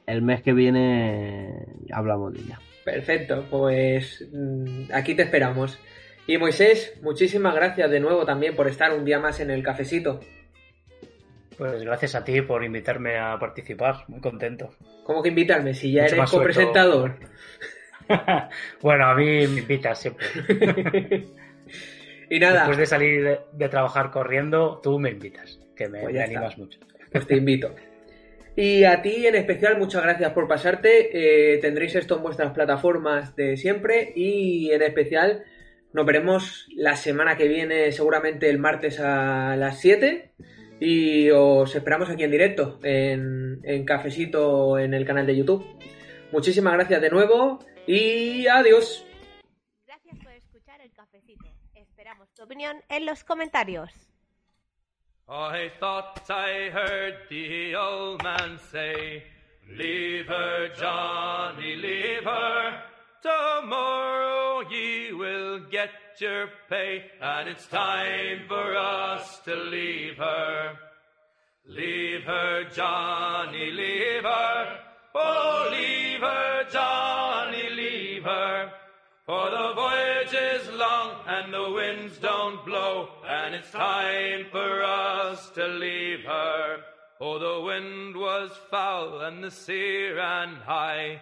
[0.06, 2.58] El mes que viene hablamos de ella.
[2.84, 5.78] Perfecto, pues mm, aquí te esperamos.
[6.26, 10.20] Y Moisés, muchísimas gracias de nuevo también por estar un día más en el cafecito.
[11.58, 14.74] Pues gracias a ti por invitarme a participar, muy contento.
[15.04, 15.74] ¿Cómo que invitarme?
[15.74, 17.16] Si ya Mucho eres copresentador.
[18.82, 20.26] bueno, a mí me invitas siempre.
[22.30, 26.14] y nada, Después de salir de, de trabajar corriendo, tú me invitas, que me, Pues
[26.14, 26.78] me animas mucho.
[27.10, 27.74] pues te invito.
[28.56, 31.10] Y a ti en especial, muchas gracias por pasarte.
[31.54, 34.12] Eh, tendréis esto en vuestras plataformas de siempre.
[34.16, 35.44] Y en especial,
[35.92, 40.30] nos veremos la semana que viene, seguramente el martes a las 7.
[40.78, 45.64] Y os esperamos aquí en directo, en, en Cafecito, en el canal de YouTube.
[46.32, 49.06] Muchísimas gracias de nuevo y adiós.
[49.86, 51.46] Gracias por escuchar el cafecito.
[51.74, 53.90] Esperamos tu opinión en los comentarios.
[55.28, 59.24] I thought I heard the old man say,
[59.68, 62.95] Leave her, Johnny, leave her.
[63.22, 70.76] Tomorrow ye will get your pay, and it's time for us to leave her.
[71.66, 74.78] Leave her, Johnny, leave her.
[75.14, 78.72] Oh, leave her, Johnny, leave her.
[79.26, 85.50] For the voyage is long and the winds don't blow, and it's time for us
[85.50, 86.78] to leave her.
[87.20, 91.20] Oh, the wind was foul and the sea ran high.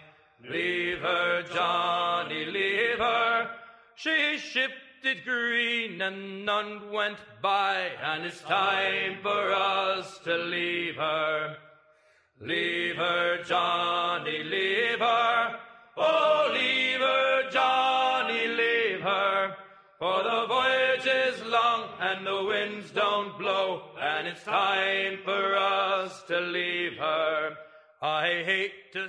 [0.51, 3.51] Leave her, Johnny, leave her.
[3.95, 4.75] She shipped
[5.05, 11.57] it green and none went by, and it's time for us to leave her.
[12.41, 15.59] Leave her, Johnny, leave her.
[15.97, 19.57] Oh, leave her, Johnny, leave her.
[19.99, 26.23] For the voyage is long and the winds don't blow, and it's time for us
[26.29, 27.57] to leave her.
[28.03, 29.09] I hate to